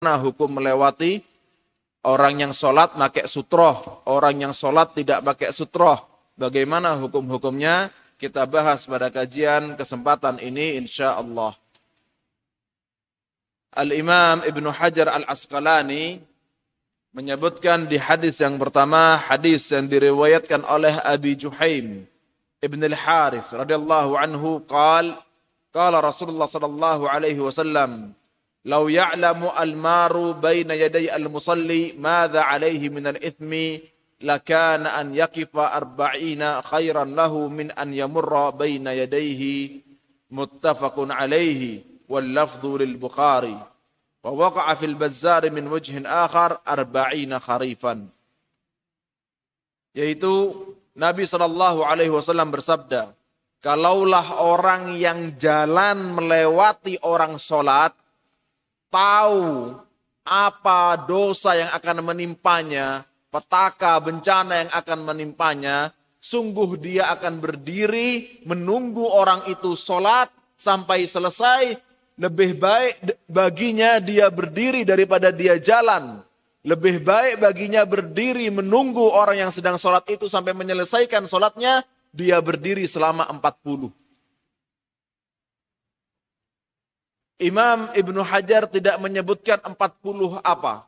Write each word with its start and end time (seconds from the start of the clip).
Nah, 0.00 0.16
hukum 0.16 0.48
melewati 0.48 1.20
orang 2.08 2.40
yang 2.40 2.52
sholat 2.56 2.96
pakai 2.96 3.28
sutroh, 3.28 4.00
orang 4.08 4.48
yang 4.48 4.56
sholat 4.56 4.96
tidak 4.96 5.20
pakai 5.20 5.52
sutroh. 5.52 6.00
Bagaimana 6.40 6.96
hukum-hukumnya? 6.96 7.92
Kita 8.16 8.48
bahas 8.48 8.88
pada 8.88 9.12
kajian 9.12 9.76
kesempatan 9.76 10.40
ini 10.40 10.80
insya 10.80 11.20
Allah. 11.20 11.52
Al-Imam 13.76 14.40
Ibn 14.40 14.64
Hajar 14.72 15.12
Al-Asqalani 15.20 16.24
menyebutkan 17.12 17.84
di 17.84 18.00
hadis 18.00 18.40
yang 18.40 18.56
pertama, 18.56 19.20
hadis 19.20 19.68
yang 19.68 19.84
diriwayatkan 19.84 20.64
oleh 20.64 20.96
Abi 21.04 21.36
Juhaim 21.36 22.08
Ibn 22.64 22.80
Al-Harith 22.88 23.52
radhiyallahu 23.52 24.16
anhu 24.16 24.64
qal 24.64 25.12
qala 25.76 26.00
Rasulullah 26.00 26.48
sallallahu 26.48 27.04
alaihi 27.04 27.40
wasallam 27.40 28.16
لو 28.64 28.88
يعلم 28.88 29.48
المار 29.60 30.32
بين 30.32 30.70
يدي 30.70 31.16
المصلي 31.16 31.92
ماذا 31.98 32.40
عليه 32.40 32.88
من 32.88 33.06
الإثم 33.06 33.80
لكان 34.20 34.86
أن 34.86 35.14
يقف 35.14 35.56
أربعين 35.56 36.62
خيرا 36.62 37.04
له 37.04 37.48
من 37.48 37.70
أن 37.70 37.94
يمر 37.94 38.50
بين 38.50 38.86
يديه. 38.86 39.70
متفق 40.30 40.94
عليه 40.98 41.82
واللفظ 42.08 42.66
للبخاري. 42.66 43.58
ووقع 44.24 44.74
في 44.74 44.86
البزار 44.86 45.50
من 45.50 45.66
وجه 45.66 46.08
آخر 46.08 46.58
أربعين 46.68 47.38
خريفا. 47.38 48.06
yaitu 49.94 50.54
Nabi 50.94 51.26
Shallallahu 51.26 51.82
Alaihi 51.82 52.12
Wasallam 52.12 52.50
bersabda, 52.54 53.10
kalaulah 53.62 54.42
orang 54.42 54.94
yang 54.94 55.34
jalan 55.34 56.14
melewati 56.14 56.98
orang 57.02 57.38
sholat 57.38 57.94
tahu 58.90 59.78
apa 60.26 61.00
dosa 61.08 61.56
yang 61.56 61.70
akan 61.72 62.04
menimpanya, 62.04 63.06
petaka 63.32 63.96
bencana 64.02 64.66
yang 64.66 64.70
akan 64.70 64.98
menimpanya, 65.06 65.94
sungguh 66.20 66.76
dia 66.76 67.08
akan 67.14 67.40
berdiri 67.40 68.42
menunggu 68.44 69.06
orang 69.08 69.46
itu 69.48 69.72
sholat 69.78 70.28
sampai 70.58 71.08
selesai. 71.08 71.78
Lebih 72.20 72.60
baik 72.60 72.94
baginya 73.24 73.96
dia 73.96 74.28
berdiri 74.28 74.84
daripada 74.84 75.32
dia 75.32 75.56
jalan. 75.56 76.20
Lebih 76.60 77.00
baik 77.00 77.40
baginya 77.40 77.88
berdiri 77.88 78.52
menunggu 78.52 79.08
orang 79.08 79.48
yang 79.48 79.48
sedang 79.48 79.80
sholat 79.80 80.04
itu 80.12 80.28
sampai 80.28 80.52
menyelesaikan 80.52 81.24
sholatnya. 81.24 81.80
Dia 82.12 82.36
berdiri 82.44 82.84
selama 82.84 83.24
40. 83.32 83.99
Imam 87.40 87.88
Ibnu 87.96 88.20
Hajar 88.20 88.68
tidak 88.68 89.00
menyebutkan 89.00 89.56
40 89.64 90.44
apa. 90.44 90.84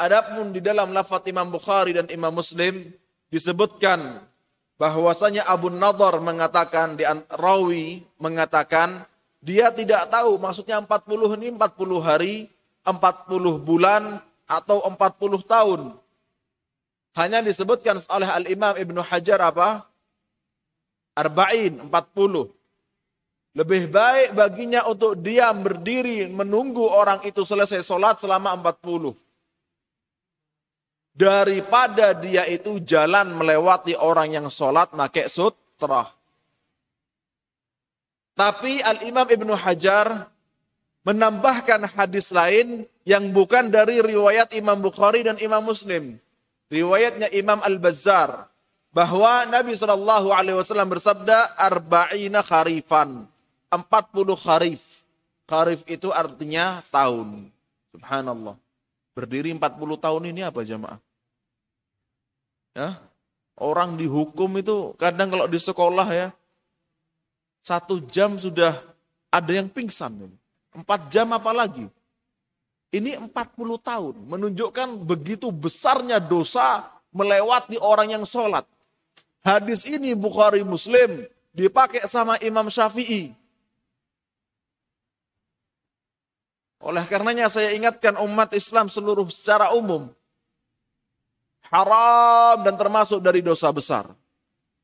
Adapun 0.00 0.56
di 0.56 0.64
dalam 0.64 0.96
lafaz 0.96 1.20
Imam 1.28 1.52
Bukhari 1.52 1.92
dan 1.92 2.08
Imam 2.08 2.32
Muslim 2.32 2.88
disebutkan 3.28 4.24
bahwasanya 4.80 5.44
Abu 5.44 5.68
Nadhar 5.68 6.16
mengatakan 6.20 6.96
di 6.96 7.04
rawi 7.28 8.04
mengatakan 8.16 9.04
dia 9.44 9.68
tidak 9.68 10.08
tahu 10.08 10.40
maksudnya 10.40 10.80
40 10.80 11.36
ini 11.36 11.52
40 11.52 12.00
hari, 12.00 12.48
40 12.80 13.60
bulan 13.60 14.16
atau 14.48 14.80
40 14.80 15.44
tahun. 15.44 15.80
Hanya 17.16 17.44
disebutkan 17.44 18.00
oleh 18.12 18.28
Al-Imam 18.28 18.76
Ibnu 18.76 19.00
Hajar 19.04 19.40
apa? 19.44 19.88
Arba'in, 21.16 21.84
40. 21.84 22.55
Lebih 23.56 23.88
baik 23.88 24.36
baginya 24.36 24.84
untuk 24.84 25.16
diam 25.16 25.64
berdiri 25.64 26.28
menunggu 26.28 26.84
orang 26.84 27.24
itu 27.24 27.40
selesai 27.40 27.80
sholat 27.80 28.20
selama 28.20 28.52
40. 28.52 29.16
Daripada 31.16 32.12
dia 32.12 32.44
itu 32.44 32.76
jalan 32.84 33.32
melewati 33.32 33.96
orang 33.96 34.28
yang 34.28 34.46
sholat 34.52 34.92
pakai 34.92 35.32
sutra. 35.32 36.04
Tapi 38.36 38.84
Al-Imam 38.84 39.24
Ibnu 39.24 39.56
Hajar 39.56 40.28
menambahkan 41.08 41.96
hadis 41.96 42.28
lain 42.36 42.84
yang 43.08 43.32
bukan 43.32 43.72
dari 43.72 44.04
riwayat 44.04 44.52
Imam 44.52 44.76
Bukhari 44.84 45.24
dan 45.24 45.40
Imam 45.40 45.64
Muslim. 45.64 46.20
Riwayatnya 46.68 47.32
Imam 47.32 47.64
Al-Bazzar 47.64 48.52
bahwa 48.92 49.48
Nabi 49.48 49.72
Shallallahu 49.72 50.28
Alaihi 50.28 50.60
Wasallam 50.60 50.92
bersabda 50.92 51.56
arba'ina 51.56 52.44
kharifan 52.44 53.24
40 53.70 54.36
kharif. 54.38 54.82
Kharif 55.46 55.80
itu 55.86 56.10
artinya 56.10 56.82
tahun. 56.90 57.50
Subhanallah. 57.94 58.56
Berdiri 59.16 59.54
40 59.54 59.96
tahun 59.96 60.22
ini 60.28 60.44
apa 60.44 60.60
jamaah? 60.60 61.00
Ya, 62.76 63.00
orang 63.56 63.96
dihukum 63.96 64.60
itu 64.60 64.92
kadang 65.00 65.32
kalau 65.32 65.48
di 65.48 65.56
sekolah 65.56 66.08
ya, 66.12 66.28
satu 67.64 68.04
jam 68.04 68.36
sudah 68.36 68.76
ada 69.32 69.50
yang 69.50 69.72
pingsan. 69.72 70.28
Empat 70.76 71.08
jam 71.08 71.32
apalagi. 71.32 71.88
Ini 72.92 73.16
40 73.16 73.32
tahun. 73.80 74.14
Menunjukkan 74.28 74.88
begitu 75.02 75.48
besarnya 75.48 76.20
dosa 76.20 76.84
melewati 77.16 77.80
orang 77.80 78.12
yang 78.12 78.24
sholat. 78.28 78.68
Hadis 79.40 79.88
ini 79.88 80.12
Bukhari 80.12 80.60
Muslim 80.60 81.24
dipakai 81.56 82.04
sama 82.04 82.36
Imam 82.44 82.68
Syafi'i. 82.68 83.32
Oleh 86.82 87.04
karenanya 87.08 87.48
saya 87.48 87.72
ingatkan 87.72 88.20
umat 88.20 88.52
Islam 88.52 88.86
seluruh 88.92 89.26
secara 89.32 89.72
umum. 89.72 90.12
Haram 91.72 92.62
dan 92.62 92.74
termasuk 92.78 93.18
dari 93.18 93.42
dosa 93.42 93.72
besar. 93.74 94.06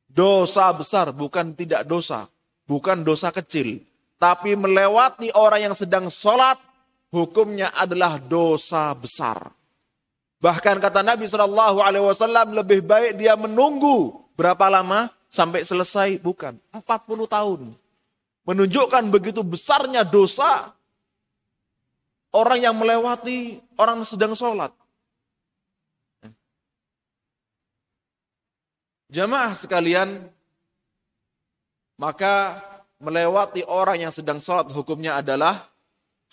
Dosa 0.09 0.67
besar 0.73 1.13
bukan 1.15 1.53
tidak 1.55 1.87
dosa. 1.87 2.27
Bukan 2.67 3.05
dosa 3.05 3.31
kecil. 3.31 3.83
Tapi 4.19 4.55
melewati 4.55 5.31
orang 5.35 5.71
yang 5.71 5.75
sedang 5.75 6.07
sholat, 6.07 6.55
hukumnya 7.11 7.71
adalah 7.75 8.19
dosa 8.19 8.91
besar. 8.95 9.51
Bahkan 10.43 10.79
kata 10.83 11.03
Nabi 11.03 11.27
Shallallahu 11.27 11.79
Alaihi 11.79 12.03
Wasallam 12.03 12.51
lebih 12.51 12.83
baik 12.83 13.15
dia 13.15 13.39
menunggu 13.39 14.23
berapa 14.35 14.67
lama 14.67 15.07
sampai 15.33 15.65
selesai 15.65 16.21
bukan 16.21 16.57
40 16.69 16.83
tahun 17.25 17.73
menunjukkan 18.45 19.03
begitu 19.09 19.41
besarnya 19.41 20.05
dosa 20.05 20.73
orang 22.33 22.59
yang 22.59 22.75
melewati 22.75 23.61
orang 23.77 24.01
sedang 24.03 24.33
sholat. 24.33 24.73
Jamaah 29.13 29.53
sekalian, 29.53 30.25
maka 32.01 32.57
melewati 32.97 33.61
orang 33.69 34.09
yang 34.09 34.13
sedang 34.13 34.41
sholat 34.41 34.73
hukumnya 34.73 35.21
adalah 35.21 35.69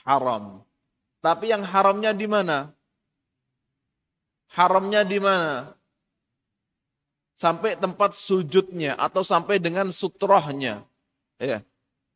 haram. 0.08 0.64
Tapi 1.20 1.52
yang 1.52 1.60
haramnya 1.60 2.16
di 2.16 2.24
mana? 2.24 2.72
Haramnya 4.56 5.04
di 5.04 5.20
mana? 5.20 5.76
Sampai 7.36 7.76
tempat 7.76 8.16
sujudnya 8.16 8.96
atau 8.96 9.20
sampai 9.20 9.60
dengan 9.60 9.92
sutrohnya. 9.92 10.80
Ya. 11.36 11.60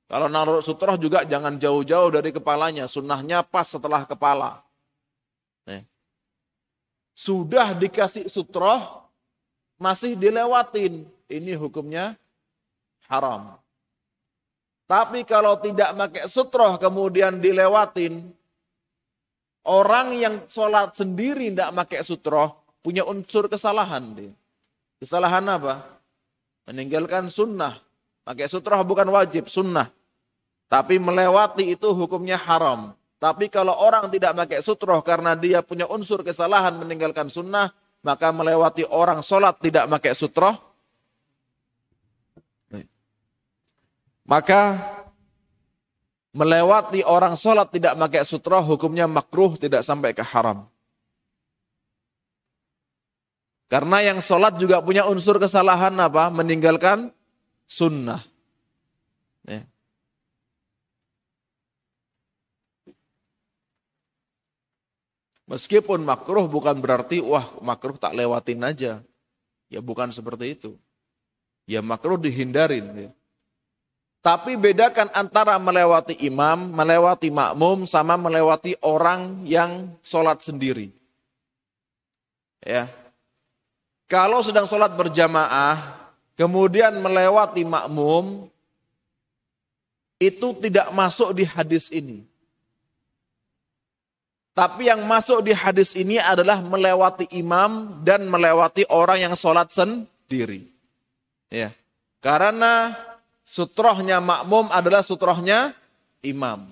Kalau 0.05 0.29
naruh 0.29 0.61
sutroh 0.61 1.01
juga 1.01 1.25
jangan 1.25 1.57
jauh-jauh 1.57 2.13
dari 2.13 2.31
kepalanya. 2.31 2.85
Sunnahnya 2.85 3.41
pas 3.43 3.65
setelah 3.67 4.05
kepala. 4.05 4.65
Sudah 7.15 7.79
dikasih 7.79 8.27
sutroh, 8.27 9.07
masih 9.79 10.19
dilewatin. 10.19 11.07
Ini 11.31 11.55
hukumnya 11.55 12.19
haram. 13.07 13.55
Tapi 14.85 15.23
kalau 15.23 15.57
tidak 15.63 15.95
pakai 15.95 16.27
sutroh 16.27 16.77
kemudian 16.77 17.39
dilewatin, 17.39 18.35
orang 19.65 20.13
yang 20.19 20.35
sholat 20.51 20.93
sendiri 20.99 21.55
tidak 21.55 21.73
pakai 21.87 22.03
sutroh, 22.03 22.59
punya 22.83 23.07
unsur 23.07 23.47
kesalahan. 23.47 24.35
Kesalahan 24.99 25.47
apa? 25.49 25.87
Meninggalkan 26.67 27.31
sunnah. 27.31 27.79
Pakai 28.25 28.49
sutroh 28.49 28.81
bukan 28.83 29.05
wajib, 29.13 29.53
sunnah. 29.53 29.93
Tapi 30.73 30.97
melewati 30.97 31.77
itu 31.77 31.93
hukumnya 31.93 32.41
haram. 32.41 32.97
Tapi 33.21 33.53
kalau 33.53 33.77
orang 33.77 34.09
tidak 34.09 34.33
pakai 34.33 34.61
sutroh 34.65 35.01
karena 35.05 35.37
dia 35.37 35.61
punya 35.61 35.85
unsur 35.89 36.25
kesalahan 36.25 36.77
meninggalkan 36.77 37.29
sunnah, 37.29 37.73
maka 38.05 38.33
melewati 38.33 38.85
orang 38.89 39.25
sholat 39.25 39.61
tidak 39.61 39.89
pakai 39.89 40.13
sutroh, 40.13 40.57
maka 44.29 44.77
melewati 46.37 47.01
orang 47.05 47.33
sholat 47.33 47.73
tidak 47.73 47.97
pakai 47.97 48.25
sutroh 48.29 48.61
hukumnya 48.61 49.09
makruh 49.09 49.57
tidak 49.57 49.81
sampai 49.85 50.13
ke 50.13 50.21
haram. 50.21 50.69
Karena 53.73 54.05
yang 54.05 54.21
sholat 54.21 54.61
juga 54.61 54.85
punya 54.85 55.09
unsur 55.09 55.41
kesalahan 55.41 55.97
apa? 55.97 56.29
Meninggalkan 56.29 57.09
sunnah. 57.69 58.23
Ya. 59.45 59.65
Meskipun 65.45 66.01
makruh 66.09 66.49
bukan 66.49 66.81
berarti 66.81 67.21
wah 67.21 67.45
makruh 67.61 68.01
tak 68.01 68.17
lewatin 68.17 68.65
aja. 68.65 69.05
Ya 69.69 69.81
bukan 69.85 70.09
seperti 70.09 70.57
itu. 70.57 70.73
Ya 71.69 71.85
makruh 71.85 72.17
dihindarin. 72.17 72.87
Ya. 72.97 73.11
Tapi 74.25 74.57
bedakan 74.57 75.13
antara 75.13 75.61
melewati 75.61 76.17
imam, 76.25 76.73
melewati 76.73 77.29
makmum, 77.29 77.85
sama 77.85 78.17
melewati 78.17 78.73
orang 78.81 79.45
yang 79.45 79.93
sholat 80.01 80.41
sendiri. 80.41 80.89
Ya, 82.65 82.89
Kalau 84.09 84.41
sedang 84.41 84.65
sholat 84.65 84.97
berjamaah, 84.97 86.04
kemudian 86.39 86.99
melewati 86.99 87.63
makmum, 87.67 88.47
itu 90.23 90.55
tidak 90.63 90.89
masuk 90.95 91.35
di 91.35 91.45
hadis 91.45 91.91
ini. 91.91 92.23
Tapi 94.55 94.87
yang 94.87 95.03
masuk 95.03 95.43
di 95.43 95.51
hadis 95.51 95.99
ini 95.99 96.15
adalah 96.23 96.63
melewati 96.63 97.27
imam 97.35 97.99
dan 98.07 98.31
melewati 98.31 98.87
orang 98.87 99.27
yang 99.27 99.35
sholat 99.35 99.75
sendiri. 99.75 100.71
Ya. 101.51 101.75
Karena 102.23 102.95
sutrohnya 103.43 104.23
makmum 104.23 104.71
adalah 104.71 105.03
sutrohnya 105.03 105.75
imam. 106.23 106.71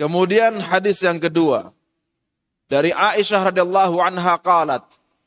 Kemudian 0.00 0.60
hadis 0.64 1.00
yang 1.04 1.20
kedua 1.20 1.75
dari 2.66 2.90
Aisyah 2.90 3.50
radhiyallahu 3.50 4.02
anha 4.02 4.38
qalat 4.42 4.84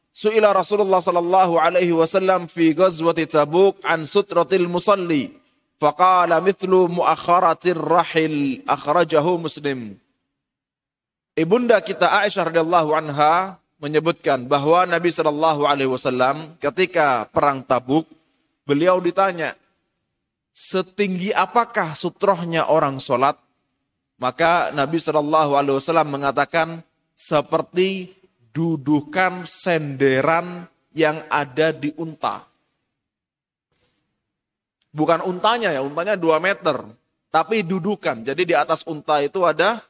Su'ila 0.09 0.51
Rasulullah 0.51 0.99
sallallahu 0.99 1.55
alaihi 1.55 1.95
wasallam 1.95 2.51
fi 2.51 2.75
ghazwati 2.75 3.23
Tabuk 3.23 3.79
an 3.87 4.03
sutratil 4.03 4.67
musalli 4.67 5.31
Faqala 5.79 6.43
mithlu 6.43 6.91
muakharatir 6.91 7.79
rahil 7.79 8.59
akhrajahu 8.67 9.39
Muslim. 9.39 9.95
Ibunda 11.39 11.79
kita 11.79 12.19
Aisyah 12.19 12.51
radhiyallahu 12.51 12.91
anha 12.91 13.55
menyebutkan 13.79 14.43
bahwa 14.43 14.83
Nabi 14.83 15.07
Shallallahu 15.07 15.63
alaihi 15.63 15.87
wasallam 15.87 16.59
ketika 16.59 17.31
perang 17.31 17.63
Tabuk 17.63 18.03
beliau 18.67 18.99
ditanya 18.99 19.55
setinggi 20.51 21.31
apakah 21.31 21.95
sutrohnya 21.95 22.67
orang 22.67 22.99
sholat 22.99 23.39
maka 24.19 24.75
Nabi 24.75 24.99
Shallallahu 24.99 25.55
alaihi 25.55 25.79
wasallam 25.79 26.11
mengatakan 26.11 26.83
seperti 27.19 28.15
dudukan 28.55 29.43
senderan 29.43 30.63
yang 30.95 31.19
ada 31.27 31.75
di 31.75 31.91
unta. 31.99 32.47
Bukan 34.95 35.27
untanya 35.27 35.75
ya, 35.75 35.83
untanya 35.83 36.15
2 36.15 36.39
meter. 36.39 36.87
Tapi 37.29 37.61
dudukan. 37.61 38.23
Jadi 38.23 38.41
di 38.41 38.55
atas 38.55 38.87
unta 38.87 39.19
itu 39.19 39.43
ada 39.43 39.83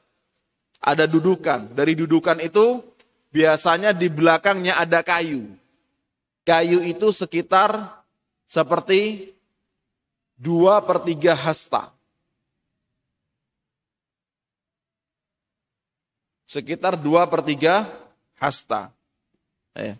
ada 0.82 1.06
dudukan. 1.06 1.72
Dari 1.72 1.96
dudukan 1.96 2.42
itu 2.42 2.84
biasanya 3.32 3.94
di 3.94 4.10
belakangnya 4.10 4.82
ada 4.82 5.06
kayu. 5.06 5.48
Kayu 6.44 6.84
itu 6.84 7.14
sekitar 7.14 8.02
seperti 8.44 9.32
2 10.42 10.84
per 10.84 10.98
3 11.06 11.32
hasta. 11.38 11.96
Sekitar 16.50 16.98
2 16.98 17.30
per 17.30 17.46
3 17.46 17.86
hasta. 18.42 18.90
Eh. 19.78 19.94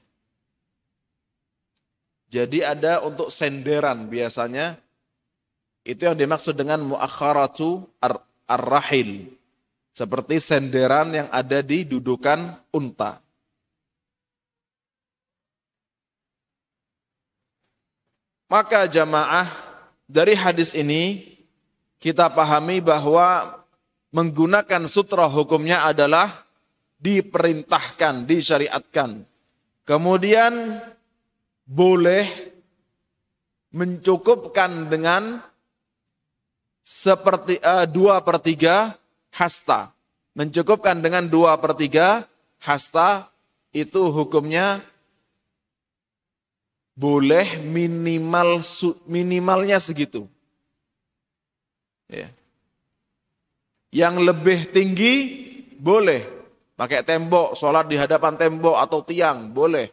Jadi 2.34 2.66
ada 2.66 3.06
untuk 3.06 3.30
senderan 3.30 4.10
biasanya 4.10 4.82
itu 5.86 6.10
yang 6.10 6.18
dimaksud 6.18 6.58
dengan 6.58 6.82
muakharatu 6.82 7.86
ar-rahil. 8.50 9.30
Seperti 9.94 10.42
senderan 10.42 11.14
yang 11.14 11.30
ada 11.30 11.62
di 11.62 11.86
dudukan 11.86 12.58
unta. 12.74 13.22
Maka 18.50 18.90
jamaah 18.90 19.46
dari 20.10 20.34
hadis 20.34 20.74
ini 20.74 21.38
kita 22.02 22.26
pahami 22.34 22.82
bahwa 22.82 23.59
menggunakan 24.10 24.90
sutra 24.90 25.30
hukumnya 25.30 25.86
adalah 25.86 26.46
diperintahkan, 27.00 28.28
disyariatkan. 28.28 29.24
Kemudian 29.86 30.84
boleh 31.66 32.26
mencukupkan 33.70 34.90
dengan 34.90 35.42
seperti 36.82 37.62
uh, 37.62 37.86
dua 37.86 38.22
per 38.26 38.42
tiga 38.42 38.98
hasta. 39.34 39.94
Mencukupkan 40.34 40.98
dengan 41.02 41.30
dua 41.30 41.58
per 41.62 41.78
tiga 41.78 42.26
hasta 42.62 43.30
itu 43.70 44.10
hukumnya 44.10 44.82
boleh 46.98 47.62
minimal 47.62 48.60
minimalnya 49.06 49.78
segitu. 49.80 50.26
Ya. 52.10 52.34
Yang 53.90 54.16
lebih 54.22 54.60
tinggi 54.70 55.16
boleh 55.80 56.26
pakai 56.78 57.02
tembok, 57.02 57.58
sholat 57.58 57.90
di 57.90 57.98
hadapan 57.98 58.38
tembok 58.38 58.78
atau 58.78 59.02
tiang 59.02 59.50
boleh. 59.50 59.90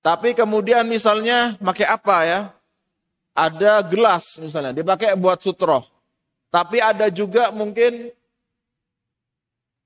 Tapi 0.00 0.32
kemudian 0.32 0.86
misalnya 0.86 1.58
pakai 1.60 1.86
apa 1.86 2.16
ya? 2.24 2.40
ada 3.36 3.84
gelas 3.84 4.40
misalnya, 4.40 4.72
dipakai 4.72 5.12
buat 5.12 5.44
sutroh. 5.44 5.84
Tapi 6.48 6.80
ada 6.80 7.12
juga 7.12 7.52
mungkin 7.52 8.08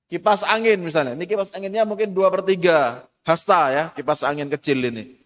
kipas 0.06 0.46
angin 0.46 0.78
misalnya. 0.78 1.18
Ini 1.18 1.26
kipas 1.26 1.50
anginnya 1.50 1.82
mungkin 1.82 2.14
dua 2.14 2.30
per 2.30 2.46
tiga 2.46 3.02
hasta 3.26 3.74
ya, 3.74 3.84
kipas 3.90 4.22
angin 4.22 4.46
kecil 4.46 4.78
ini. 4.78 5.18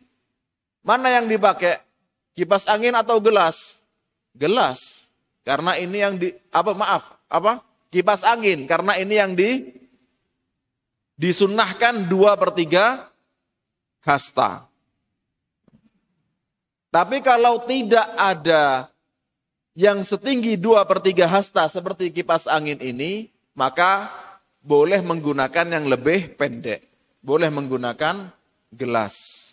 Mana 0.81 1.13
yang 1.13 1.29
dipakai? 1.29 1.85
Kipas 2.33 2.65
angin 2.67 2.97
atau 2.97 3.21
gelas? 3.21 3.77
Gelas. 4.33 5.05
Karena 5.45 5.77
ini 5.77 6.01
yang 6.01 6.17
di 6.17 6.33
apa 6.49 6.73
maaf, 6.73 7.13
apa? 7.29 7.61
Kipas 7.95 8.27
angin 8.27 8.67
karena 8.67 8.99
ini 8.99 9.15
yang 9.15 9.39
di 9.39 9.71
disunahkan 11.15 12.11
dua 12.11 12.35
per 12.35 12.51
tiga 12.51 13.07
hasta. 14.03 14.67
Tapi 16.91 17.23
kalau 17.23 17.63
tidak 17.67 18.07
ada 18.19 18.91
yang 19.75 20.07
setinggi 20.07 20.55
dua 20.55 20.87
per 20.87 21.03
tiga 21.03 21.27
hasta 21.27 21.67
seperti 21.67 22.15
kipas 22.15 22.47
angin 22.47 22.79
ini, 22.79 23.31
maka 23.59 24.11
boleh 24.63 25.03
menggunakan 25.03 25.67
yang 25.75 25.91
lebih 25.91 26.39
pendek. 26.39 26.87
Boleh 27.19 27.51
menggunakan 27.51 28.31
gelas. 28.71 29.44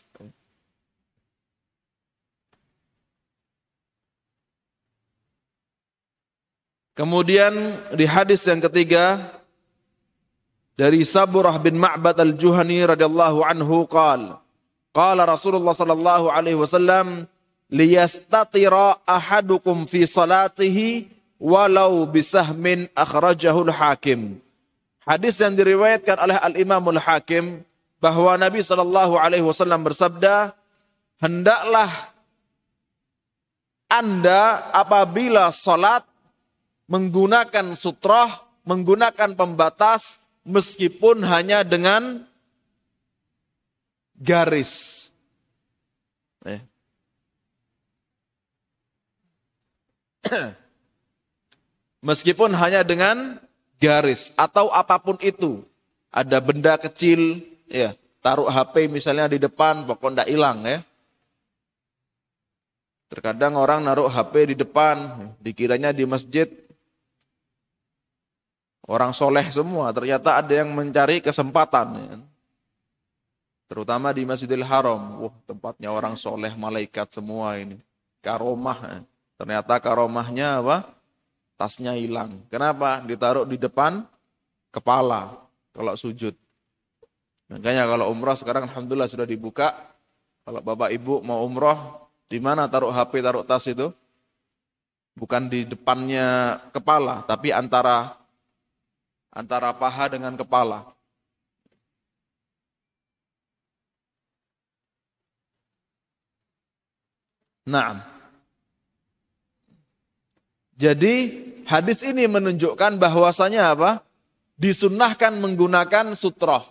Kemudian 6.91 7.79
di 7.95 8.03
hadis 8.03 8.43
yang 8.47 8.59
ketiga 8.59 9.31
dari 10.75 11.03
Saburah 11.07 11.55
bin 11.57 11.79
Ma'bad 11.79 12.19
al-Juhani 12.19 12.83
radhiyallahu 12.83 13.47
anhu 13.47 13.87
qala 13.87 14.41
Qala 14.91 15.23
Rasulullah 15.23 15.71
sallallahu 15.71 16.27
alaihi 16.27 16.59
wasallam 16.59 17.23
liyastatira 17.71 18.99
ahadukum 19.07 19.87
fi 19.87 20.03
salatihi 20.03 21.07
walau 21.39 22.03
bisahmin 22.03 22.91
akhrajahul 22.91 23.71
hakim. 23.71 24.43
Hadis 25.07 25.39
yang 25.39 25.55
diriwayatkan 25.55 26.19
oleh 26.19 26.37
Al-Imamul 26.43 26.99
Hakim 26.99 27.63
bahwa 28.03 28.35
Nabi 28.35 28.61
sallallahu 28.61 29.17
alaihi 29.17 29.41
wasallam 29.41 29.81
bersabda, 29.81 30.53
"Hendaklah 31.23 31.89
Anda 33.87 34.71
apabila 34.75 35.49
salat 35.55 36.03
menggunakan 36.91 37.71
sutrah, 37.79 38.43
menggunakan 38.67 39.31
pembatas 39.31 40.19
meskipun 40.43 41.23
hanya 41.23 41.63
dengan 41.63 42.27
garis. 44.19 45.07
Eh. 46.43 46.59
Meskipun 52.01 52.57
hanya 52.57 52.81
dengan 52.81 53.37
garis 53.77 54.33
atau 54.33 54.73
apa 54.73 54.97
pun 54.97 55.15
itu. 55.21 55.61
Ada 56.11 56.43
benda 56.43 56.75
kecil, 56.75 57.39
ya 57.69 57.95
taruh 58.19 58.49
HP 58.51 58.91
misalnya 58.91 59.31
di 59.31 59.39
depan, 59.39 59.87
pokoknya 59.87 60.25
tidak 60.25 60.29
hilang 60.33 60.59
ya. 60.65 60.81
Terkadang 63.07 63.53
orang 63.55 63.85
naruh 63.85 64.09
HP 64.09 64.51
di 64.51 64.55
depan, 64.59 65.29
dikiranya 65.39 65.93
di 65.93 66.03
masjid, 66.09 66.49
orang 68.85 69.11
soleh 69.13 69.45
semua, 69.53 69.93
ternyata 69.93 70.41
ada 70.41 70.53
yang 70.53 70.73
mencari 70.73 71.21
kesempatan. 71.21 71.87
Ya. 71.97 72.15
Terutama 73.71 74.11
di 74.11 74.27
Masjidil 74.27 74.67
Haram. 74.67 75.23
Wah, 75.23 75.35
tempatnya 75.47 75.95
orang 75.95 76.19
soleh, 76.19 76.51
malaikat 76.59 77.07
semua 77.15 77.55
ini. 77.55 77.79
Karomah. 78.19 79.07
Ternyata 79.39 79.79
karomahnya 79.79 80.59
apa? 80.59 80.91
tasnya 81.61 81.93
hilang. 81.93 82.41
Kenapa? 82.49 83.05
Ditaruh 83.05 83.45
di 83.45 83.61
depan 83.61 84.01
kepala 84.73 85.37
kalau 85.69 85.93
sujud. 85.93 86.33
Makanya 87.53 87.85
kalau 87.85 88.09
umroh 88.09 88.33
sekarang 88.33 88.65
alhamdulillah 88.65 89.05
sudah 89.05 89.29
dibuka. 89.29 89.93
Kalau 90.41 90.65
bapak 90.65 90.89
ibu 90.89 91.21
mau 91.21 91.45
umroh, 91.45 92.09
di 92.25 92.41
mana 92.41 92.65
taruh 92.65 92.89
HP, 92.89 93.21
taruh 93.21 93.45
tas 93.45 93.69
itu? 93.69 93.93
Bukan 95.13 95.51
di 95.51 95.69
depannya 95.69 96.57
kepala, 96.73 97.21
tapi 97.29 97.53
antara 97.53 98.20
antara 99.31 99.71
paha 99.71 100.11
dengan 100.11 100.35
kepala. 100.35 100.91
Nah, 107.63 108.03
jadi 110.75 111.15
hadis 111.63 112.03
ini 112.03 112.27
menunjukkan 112.27 112.99
bahwasanya 112.99 113.71
apa? 113.71 113.91
Disunnahkan 114.59 115.39
menggunakan 115.39 116.13
sutroh. 116.17 116.67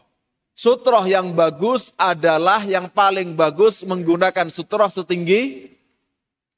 Sutroh 0.53 1.07
yang 1.09 1.33
bagus 1.33 1.97
adalah 1.97 2.61
yang 2.69 2.91
paling 2.93 3.33
bagus 3.33 3.81
menggunakan 3.81 4.53
sutroh 4.53 4.93
setinggi 4.93 5.73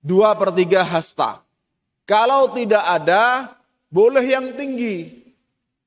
dua 0.02 0.34
per 0.34 0.50
3 0.50 0.82
hasta. 0.82 1.38
Kalau 2.02 2.50
tidak 2.50 2.82
ada, 2.82 3.54
boleh 3.86 4.26
yang 4.26 4.58
tinggi. 4.58 5.21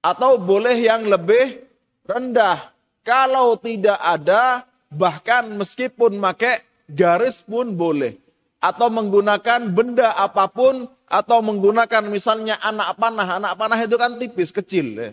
Atau 0.05 0.37
boleh 0.37 0.77
yang 0.77 1.09
lebih 1.09 1.65
rendah. 2.05 2.69
Kalau 3.01 3.57
tidak 3.57 3.97
ada, 3.97 4.69
bahkan 4.93 5.49
meskipun 5.57 6.21
pakai 6.21 6.61
garis 6.85 7.41
pun 7.41 7.73
boleh 7.73 8.21
atau 8.61 8.89
menggunakan 8.89 9.65
benda 9.69 10.13
apa 10.13 10.45
pun 10.45 10.85
atau 11.09 11.37
menggunakan 11.41 12.05
misalnya 12.05 12.61
anak 12.61 12.97
panah. 13.01 13.41
Anak 13.41 13.53
panah 13.57 13.79
itu 13.81 13.97
kan 13.97 14.17
tipis, 14.21 14.53
kecil. 14.53 14.93
Ya. 14.93 15.09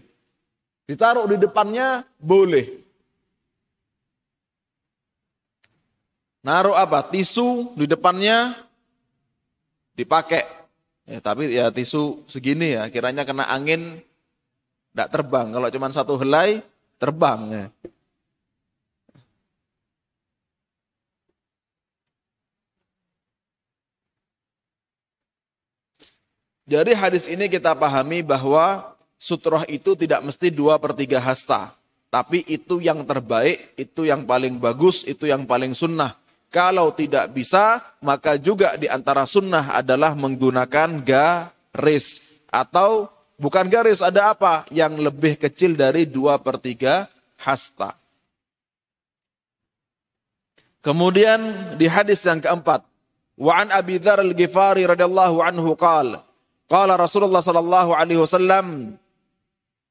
Ditaruh 0.88 1.24
di 1.24 1.40
depannya 1.40 2.04
boleh. 2.20 2.84
Naruh 6.42 6.74
apa? 6.74 7.06
Tisu 7.06 7.72
di 7.78 7.88
depannya 7.88 8.56
dipakai. 9.96 10.42
Ya, 11.02 11.18
tapi 11.18 11.50
ya 11.50 11.66
tisu 11.74 12.22
segini 12.30 12.78
ya, 12.78 12.86
kiranya 12.86 13.26
kena 13.26 13.50
angin 13.50 14.00
tidak 14.92 15.08
terbang. 15.08 15.48
Kalau 15.48 15.68
cuma 15.72 15.88
satu 15.88 16.14
helai, 16.20 16.60
terbang. 17.00 17.72
Jadi 26.68 26.92
hadis 26.94 27.24
ini 27.26 27.50
kita 27.50 27.74
pahami 27.74 28.22
bahwa 28.22 28.94
sutroh 29.20 29.66
itu 29.66 29.96
tidak 29.98 30.22
mesti 30.24 30.48
dua 30.52 30.76
per 30.76 30.94
tiga 30.96 31.18
hasta. 31.20 31.74
Tapi 32.12 32.44
itu 32.44 32.76
yang 32.76 33.00
terbaik, 33.08 33.72
itu 33.80 34.04
yang 34.04 34.28
paling 34.28 34.60
bagus, 34.60 35.00
itu 35.08 35.24
yang 35.24 35.48
paling 35.48 35.72
sunnah. 35.72 36.12
Kalau 36.52 36.92
tidak 36.92 37.32
bisa, 37.32 37.80
maka 38.04 38.36
juga 38.36 38.76
di 38.76 38.84
antara 38.84 39.24
sunnah 39.24 39.72
adalah 39.72 40.12
menggunakan 40.12 41.00
garis. 41.00 42.36
Atau 42.52 43.08
bukan 43.38 43.66
garis, 43.68 44.00
ada 44.00 44.32
apa? 44.34 44.64
Yang 44.72 44.92
lebih 45.04 45.34
kecil 45.40 45.76
dari 45.76 46.08
dua 46.08 46.40
per 46.40 46.58
tiga 46.58 47.06
hasta. 47.40 47.96
Kemudian 50.82 51.40
di 51.78 51.86
hadis 51.86 52.26
yang 52.26 52.42
keempat. 52.42 52.82
Wa'an 53.38 53.70
Abi 53.70 53.96
Dhar 54.02 54.20
al-Ghifari 54.20 54.84
radhiyallahu 54.84 55.40
anhu 55.40 55.72
qala 55.78 56.20
Qala 56.72 56.96
Rasulullah 56.96 57.44
sallallahu 57.44 57.92
alaihi 57.92 58.20
wasallam 58.20 58.96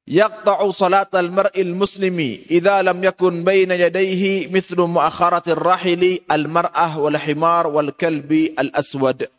yaqta'u 0.02 0.66
salatal 0.74 1.30
mar'il 1.30 1.78
muslimi 1.78 2.42
idza 2.50 2.82
lam 2.82 2.98
yakun 2.98 3.46
baina 3.46 3.78
yadayhi 3.78 4.50
mithlu 4.50 4.90
mu'akharatir 4.90 5.58
rahili 5.58 6.26
al 6.26 6.50
mar'ah 6.50 6.98
wal 6.98 7.14
himar 7.14 7.70
wal 7.70 7.94
kalbi 7.94 8.50
al 8.58 8.74
aswad 8.74 9.30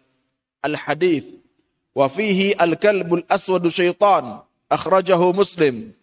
al 0.64 0.76
hadith 0.80 1.28
Wa 1.94 2.10
fihi 2.10 2.58
al-kalbul 2.58 3.22
aswadu 3.30 3.70
syaitan. 3.70 4.42
Akhrajahu 4.70 5.38
muslim. 5.38 5.94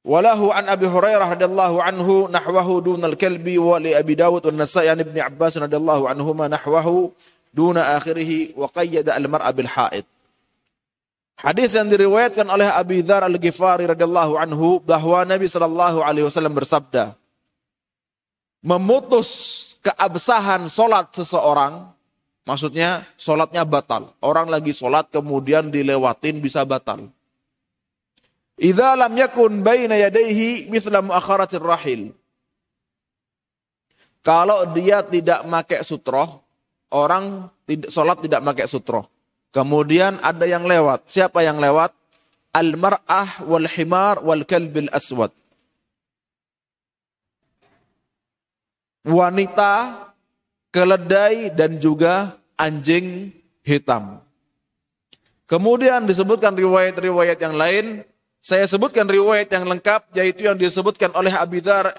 Walahu 0.00 0.48
an 0.48 0.64
Abi 0.70 0.88
Hurairah 0.88 1.36
radhiyallahu 1.36 1.76
anhu 1.82 2.24
nahwahu 2.32 2.80
dunal 2.80 3.18
kalbi 3.20 3.60
wa 3.60 3.76
li 3.76 3.92
Abi 3.92 4.16
Dawud 4.16 4.48
wa 4.48 4.64
Nasa'i 4.64 4.88
an 4.88 5.04
Ibnu 5.04 5.20
Abbas 5.20 5.60
radhiyallahu 5.60 6.08
anhuma 6.08 6.48
nahwahu 6.48 7.12
duna 7.52 8.00
akhirih 8.00 8.56
wa 8.56 8.70
qayyada 8.72 9.12
al-mar'a 9.12 9.52
bil 9.52 9.68
haid. 9.68 10.08
Hadis 11.36 11.76
yang 11.76 11.88
diriwayatkan 11.88 12.48
oleh 12.48 12.68
Abi 12.68 13.04
Dzar 13.04 13.28
Al-Ghifari 13.28 13.88
radhiyallahu 13.92 14.40
anhu 14.40 14.80
bahwa 14.80 15.24
Nabi 15.28 15.48
sallallahu 15.48 16.00
alaihi 16.00 16.24
wasallam 16.24 16.52
bersabda, 16.56 17.16
memutus 18.64 19.28
keabsahan 19.84 20.68
salat 20.68 21.12
seseorang 21.12 21.92
maksudnya 22.44 23.04
solatnya 23.16 23.64
batal. 23.64 24.12
Orang 24.20 24.52
lagi 24.52 24.72
solat 24.76 25.08
kemudian 25.08 25.68
dilewatin 25.72 26.38
bisa 26.38 26.64
batal. 26.68 27.08
Idza 28.60 28.92
lam 28.92 29.16
yakun 29.16 29.64
baina 29.64 29.96
yadayhi 29.96 30.68
mithla 30.68 31.00
muakharatir 31.00 31.64
rahil. 31.64 32.12
Kalau 34.20 34.68
dia 34.76 35.00
tidak 35.00 35.48
pakai 35.48 35.80
sutroh, 35.80 36.44
orang 36.92 37.48
sholat 37.88 38.20
tidak 38.20 38.44
pakai 38.44 38.68
sutro. 38.68 39.08
Kemudian 39.50 40.20
ada 40.20 40.44
yang 40.44 40.68
lewat. 40.68 41.08
Siapa 41.08 41.40
yang 41.40 41.56
lewat? 41.56 41.96
Al-mar'ah 42.52 43.46
wal 43.48 43.64
himar 43.64 44.20
wal 44.20 44.44
kalbil 44.44 44.92
aswad. 44.92 45.32
Wanita, 49.00 50.09
keledai 50.74 51.50
dan 51.54 51.78
juga 51.78 52.38
anjing 52.58 53.30
hitam. 53.62 54.22
Kemudian 55.50 56.06
disebutkan 56.06 56.54
riwayat-riwayat 56.54 57.38
yang 57.42 57.54
lain. 57.58 57.86
Saya 58.40 58.64
sebutkan 58.64 59.04
riwayat 59.04 59.52
yang 59.52 59.68
lengkap 59.68 60.16
yaitu 60.16 60.48
yang 60.48 60.56
disebutkan 60.56 61.12
oleh 61.12 61.34
Abi 61.36 61.60
Dhar 61.60 61.92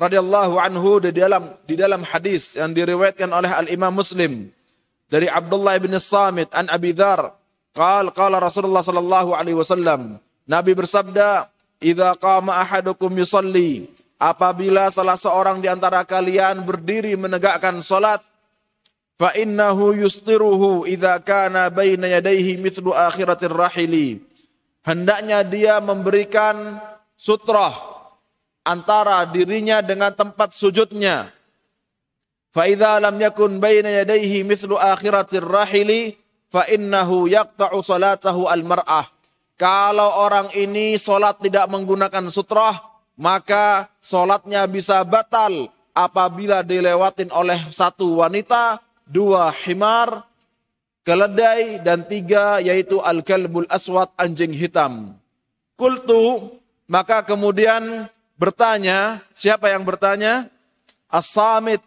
radhiyallahu 0.00 0.56
anhu 0.56 0.98
di 0.98 1.12
dalam 1.12 1.54
di 1.68 1.76
dalam 1.76 2.00
hadis 2.02 2.56
yang 2.56 2.72
diriwayatkan 2.72 3.28
oleh 3.28 3.52
Al 3.52 3.68
Imam 3.68 3.92
Muslim 3.92 4.48
dari 5.12 5.28
Abdullah 5.28 5.76
bin 5.76 5.92
Samit 6.00 6.48
an 6.56 6.72
Abi 6.72 6.96
Dzar 6.96 7.36
qal 7.76 8.08
qala 8.16 8.40
Rasulullah 8.40 8.80
sallallahu 8.80 9.36
alaihi 9.36 9.60
wasallam 9.60 10.16
Nabi 10.48 10.72
bersabda 10.72 11.52
idza 11.84 12.16
qama 12.16 12.56
ahadukum 12.64 13.12
yusalli 13.12 13.92
Apabila 14.20 14.92
salah 14.92 15.16
seorang 15.16 15.64
di 15.64 15.68
antara 15.72 16.04
kalian 16.04 16.60
berdiri 16.60 17.16
menegakkan 17.16 17.80
salat, 17.80 18.20
fa 19.16 19.32
innahu 19.32 19.96
yustiruhu 19.96 20.84
idza 20.84 21.16
kana 21.24 21.72
baina 21.72 22.04
yadayhi 22.04 22.60
mithlu 22.60 22.92
akhiratir 22.92 23.48
rahili. 23.48 24.20
Hendaknya 24.84 25.40
dia 25.40 25.80
memberikan 25.80 26.76
sutrah 27.16 27.72
antara 28.60 29.24
dirinya 29.24 29.80
dengan 29.80 30.12
tempat 30.12 30.52
sujudnya. 30.52 31.32
Fa 32.52 32.68
idza 32.68 33.00
lam 33.00 33.16
yakun 33.16 33.56
baina 33.56 33.88
yadayhi 33.88 34.44
mithlu 34.44 34.76
akhiratir 34.76 35.48
rahili 35.48 36.12
fa 36.52 36.68
innahu 36.68 37.24
yaqta'u 37.24 37.80
salatahu 37.80 38.52
al 38.52 38.68
mar'ah. 38.68 39.08
Kalau 39.56 40.28
orang 40.28 40.52
ini 40.56 41.00
salat 41.00 41.40
tidak 41.40 41.68
menggunakan 41.72 42.28
sutrah, 42.28 42.89
maka 43.20 43.92
solatnya 44.00 44.64
bisa 44.64 45.04
batal 45.04 45.68
apabila 45.92 46.64
dilewatin 46.64 47.28
oleh 47.28 47.60
satu 47.68 48.24
wanita, 48.24 48.80
dua 49.04 49.52
himar, 49.52 50.24
keledai, 51.04 51.84
dan 51.84 52.00
tiga 52.08 52.64
yaitu 52.64 52.96
al-kalbul 53.04 53.68
aswad, 53.68 54.08
anjing 54.16 54.56
hitam. 54.56 55.12
Kultu, 55.76 56.56
maka 56.88 57.20
kemudian 57.20 58.08
bertanya, 58.40 59.20
siapa 59.36 59.68
yang 59.68 59.84
bertanya? 59.84 60.48
As-Samit. 61.12 61.84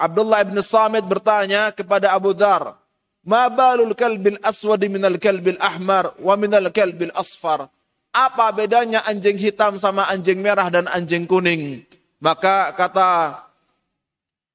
Abdullah 0.00 0.42
bin 0.48 0.56
Samit 0.64 1.04
bertanya 1.04 1.68
kepada 1.76 2.16
Abu 2.16 2.32
Dhar, 2.32 2.72
"Ma 3.20 3.52
balul 3.52 3.92
kalbil 3.92 4.40
aswadi 4.40 4.88
minal 4.88 5.20
kalbil 5.20 5.60
ahmar 5.60 6.16
wa 6.16 6.34
minal 6.40 6.72
kalbil 6.72 7.12
asfar?" 7.12 7.68
Apa 8.10 8.50
bedanya 8.50 9.06
anjing 9.06 9.38
hitam 9.38 9.78
sama 9.78 10.02
anjing 10.10 10.42
merah 10.42 10.66
dan 10.66 10.90
anjing 10.90 11.30
kuning? 11.30 11.86
Maka 12.18 12.74
kata 12.74 13.38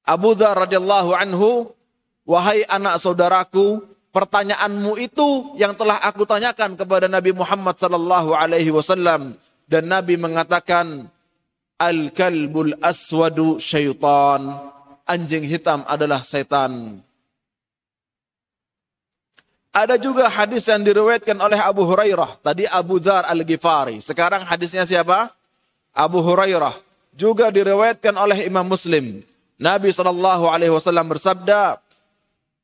Abu 0.04 0.36
Dhar 0.36 0.54
radhiyallahu 0.68 1.16
anhu, 1.16 1.72
"Wahai 2.28 2.68
anak 2.68 3.00
saudaraku, 3.00 3.80
pertanyaanmu 4.12 4.96
itu 5.00 5.56
yang 5.56 5.72
telah 5.72 6.00
aku 6.04 6.28
tanyakan 6.28 6.76
kepada 6.76 7.08
Nabi 7.08 7.36
Muhammad 7.36 7.76
sallallahu 7.80 8.32
alaihi 8.32 8.72
wasallam. 8.72 9.36
Dan 9.66 9.88
Nabi 9.92 10.16
mengatakan 10.16 11.08
al-kalbul 11.80 12.76
aswadu 12.80 13.60
syaitan. 13.60 14.72
Anjing 15.06 15.46
hitam 15.46 15.86
adalah 15.86 16.26
setan 16.26 17.05
Ada 19.76 20.00
juga 20.00 20.32
hadis 20.32 20.64
yang 20.72 20.80
diriwayatkan 20.80 21.36
oleh 21.36 21.60
Abu 21.60 21.84
Hurairah. 21.84 22.40
Tadi 22.40 22.64
Abu 22.64 22.96
Dhar 22.96 23.28
Al-Ghifari. 23.28 24.00
Sekarang 24.00 24.40
hadisnya 24.48 24.88
siapa? 24.88 25.28
Abu 25.92 26.24
Hurairah. 26.24 26.72
Juga 27.12 27.52
diriwayatkan 27.52 28.16
oleh 28.16 28.48
Imam 28.48 28.64
Muslim. 28.64 29.20
Nabi 29.60 29.92
sallallahu 29.92 30.48
alaihi 30.48 30.72
wasallam 30.72 31.12
bersabda, 31.12 31.76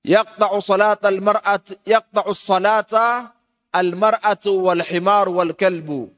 "Yaqta'u 0.09 0.57
salat 0.65 1.05
al-mar'at 1.05 1.77
yaqta'u 1.85 2.33
salata 2.33 3.37
al-mar'atu 3.77 4.73
wal 4.73 4.81
himar 4.81 5.29
wal 5.29 5.53
kalbu." 5.53 6.09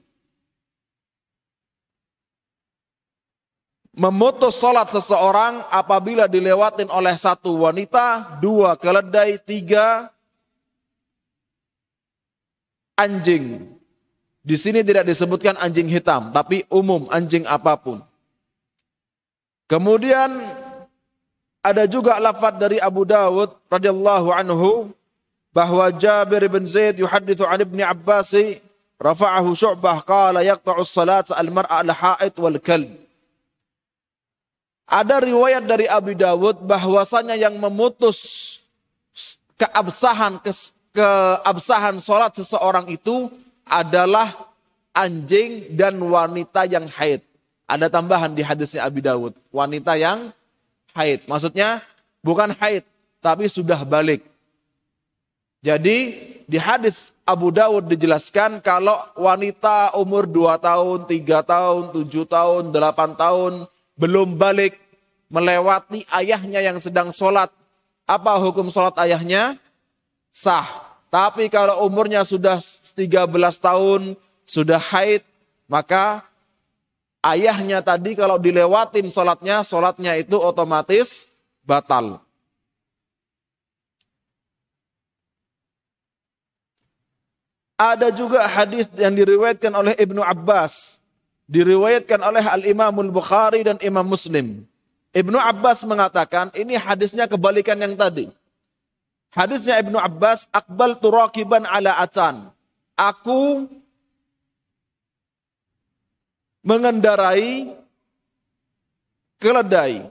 Memutus 3.99 4.63
salat 4.63 4.95
seseorang 4.95 5.59
apabila 5.75 6.31
dilewatin 6.31 6.87
oleh 6.87 7.19
satu 7.19 7.67
wanita, 7.67 8.39
dua 8.39 8.79
keledai, 8.79 9.43
tiga 9.43 10.14
anjing. 12.99 13.75
Di 14.45 14.57
sini 14.61 14.85
tidak 14.85 15.09
disebutkan 15.09 15.57
anjing 15.57 15.89
hitam, 15.89 16.29
tapi 16.29 16.69
umum 16.69 17.09
anjing 17.09 17.49
apa 17.49 17.81
pun. 17.81 18.05
Kemudian 19.65 20.45
ada 21.65 21.89
juga 21.89 22.21
lafaz 22.21 22.61
dari 22.61 22.77
Abu 22.77 23.09
Dawud 23.09 23.57
radhiyallahu 23.73 24.29
anhu 24.29 24.93
bahwa 25.49 25.89
Jabir 25.89 26.45
bin 26.53 26.69
Zaid 26.69 27.01
yuhadithu 27.01 27.49
an 27.49 27.65
Ibnu 27.65 27.81
Abbas 27.81 28.37
rafa'ahu 29.01 29.57
Syu'bah 29.57 30.05
qala 30.05 30.45
yaqta'u 30.45 30.85
as-salat 30.85 31.33
al-mar'a 31.33 31.81
al-ha'id 31.81 32.37
wal 32.37 32.61
kalb. 32.61 32.93
Ada 34.85 35.25
riwayat 35.25 35.65
dari 35.65 35.89
Abu 35.89 36.13
Dawud 36.13 36.61
bahwasanya 36.69 37.41
yang 37.41 37.57
memutus 37.57 38.61
keabsahan 39.57 40.37
keabsahan 40.95 41.99
sholat 41.99 42.33
seseorang 42.39 42.87
itu 42.87 43.29
adalah 43.67 44.31
anjing 44.95 45.75
dan 45.75 45.99
wanita 45.99 46.65
yang 46.71 46.87
haid. 46.87 47.21
Ada 47.67 47.91
tambahan 47.91 48.31
di 48.31 48.41
hadisnya 48.47 48.87
Abi 48.87 49.03
Dawud. 49.03 49.35
Wanita 49.51 49.99
yang 49.99 50.31
haid. 50.95 51.27
Maksudnya 51.27 51.83
bukan 52.23 52.55
haid, 52.55 52.87
tapi 53.19 53.51
sudah 53.51 53.83
balik. 53.83 54.23
Jadi 55.65 55.99
di 56.45 56.61
hadis 56.61 57.11
Abu 57.25 57.49
Dawud 57.49 57.89
dijelaskan 57.89 58.61
kalau 58.61 59.01
wanita 59.17 59.97
umur 59.97 60.29
2 60.29 60.61
tahun, 60.61 60.99
3 61.09 61.41
tahun, 61.41 61.83
7 61.91 62.29
tahun, 62.29 62.63
8 62.69 63.17
tahun 63.17 63.53
belum 63.97 64.37
balik 64.37 64.77
melewati 65.33 66.05
ayahnya 66.21 66.61
yang 66.61 66.77
sedang 66.77 67.09
sholat. 67.09 67.49
Apa 68.05 68.37
hukum 68.37 68.69
sholat 68.69 68.93
ayahnya? 69.01 69.57
sah. 70.35 70.84
Tapi 71.15 71.47
kalau 71.47 71.87
umurnya 71.87 72.27
sudah 72.27 72.59
13 72.59 73.31
tahun, 73.63 74.19
sudah 74.43 74.83
haid, 74.83 75.23
maka 75.71 76.27
ayahnya 77.23 77.79
tadi 77.87 78.19
kalau 78.19 78.35
dilewatin 78.35 79.07
sholatnya, 79.15 79.63
sholatnya 79.63 80.19
itu 80.19 80.35
otomatis 80.35 81.31
batal. 81.63 82.19
Ada 87.79 88.11
juga 88.11 88.43
hadis 88.51 88.91
yang 88.99 89.15
diriwayatkan 89.15 89.71
oleh 89.71 89.95
Ibnu 89.95 90.19
Abbas. 90.19 90.99
Diriwayatkan 91.47 92.19
oleh 92.27 92.43
Al-Imamul 92.43 93.15
Bukhari 93.15 93.63
dan 93.63 93.79
Imam 93.87 94.03
Muslim. 94.03 94.67
Ibnu 95.15 95.39
Abbas 95.39 95.87
mengatakan 95.87 96.51
ini 96.59 96.75
hadisnya 96.75 97.31
kebalikan 97.31 97.79
yang 97.79 97.95
tadi. 97.95 98.35
Hadisnya 99.35 99.83
Ibnu 99.83 99.99
Abbas, 99.99 100.47
akbal 100.55 100.95
turakiban 100.95 101.67
ala 101.67 101.99
atan. 101.99 102.55
Aku 102.95 103.67
mengendarai 106.63 107.75
keledai. 109.43 110.07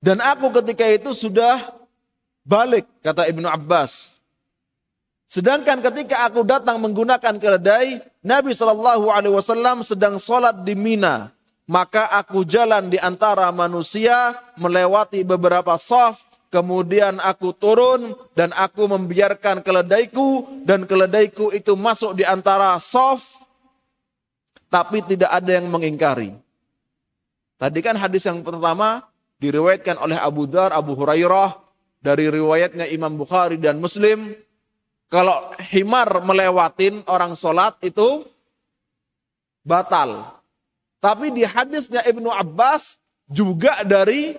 Dan 0.00 0.24
aku 0.24 0.48
ketika 0.62 0.88
itu 0.88 1.12
sudah 1.12 1.76
balik, 2.40 2.88
kata 3.04 3.28
Ibnu 3.28 3.44
Abbas. 3.44 4.16
Sedangkan 5.28 5.84
ketika 5.84 6.24
aku 6.24 6.40
datang 6.40 6.80
menggunakan 6.80 7.36
keledai, 7.36 8.00
Nabi 8.24 8.56
Shallallahu 8.56 9.12
Alaihi 9.12 9.34
Wasallam 9.36 9.84
sedang 9.84 10.16
sholat 10.16 10.64
di 10.64 10.72
Mina. 10.72 11.35
Maka 11.66 12.14
aku 12.14 12.46
jalan 12.46 12.86
di 12.86 12.98
antara 12.98 13.50
manusia 13.50 14.38
melewati 14.54 15.26
beberapa 15.26 15.74
soft, 15.74 16.22
kemudian 16.46 17.18
aku 17.18 17.50
turun 17.58 18.14
dan 18.38 18.54
aku 18.54 18.86
membiarkan 18.86 19.66
keledaiku 19.66 20.62
dan 20.62 20.86
keledaiku 20.86 21.50
itu 21.50 21.74
masuk 21.74 22.14
di 22.14 22.22
antara 22.22 22.78
soft, 22.78 23.42
tapi 24.70 25.02
tidak 25.02 25.30
ada 25.34 25.58
yang 25.58 25.66
mengingkari. 25.66 26.38
Tadi 27.58 27.78
kan 27.82 27.98
hadis 27.98 28.22
yang 28.30 28.46
pertama 28.46 29.02
diriwayatkan 29.42 29.98
oleh 29.98 30.22
Abu 30.22 30.46
Dar, 30.46 30.70
Abu 30.70 30.94
Hurairah 30.94 31.56
dari 31.98 32.30
riwayatnya 32.30 32.86
Imam 32.86 33.18
Bukhari 33.18 33.58
dan 33.58 33.82
Muslim. 33.82 34.38
Kalau 35.10 35.50
himar 35.72 36.22
melewatin 36.22 37.02
orang 37.10 37.34
sholat 37.34 37.74
itu 37.82 38.22
batal. 39.66 40.35
Tapi 41.06 41.30
di 41.30 41.46
hadisnya 41.46 42.02
Ibnu 42.02 42.26
Abbas 42.26 42.98
juga 43.30 43.86
dari 43.86 44.34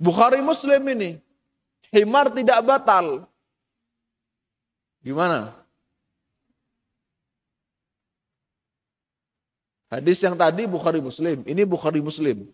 Bukhari 0.00 0.40
Muslim 0.40 0.80
ini. 0.96 1.20
Himar 1.92 2.32
tidak 2.32 2.64
batal. 2.64 3.28
Gimana? 5.04 5.52
Hadis 9.92 10.24
yang 10.24 10.36
tadi 10.40 10.64
Bukhari 10.64 11.04
Muslim, 11.04 11.44
ini 11.44 11.62
Bukhari 11.68 12.00
Muslim. 12.00 12.48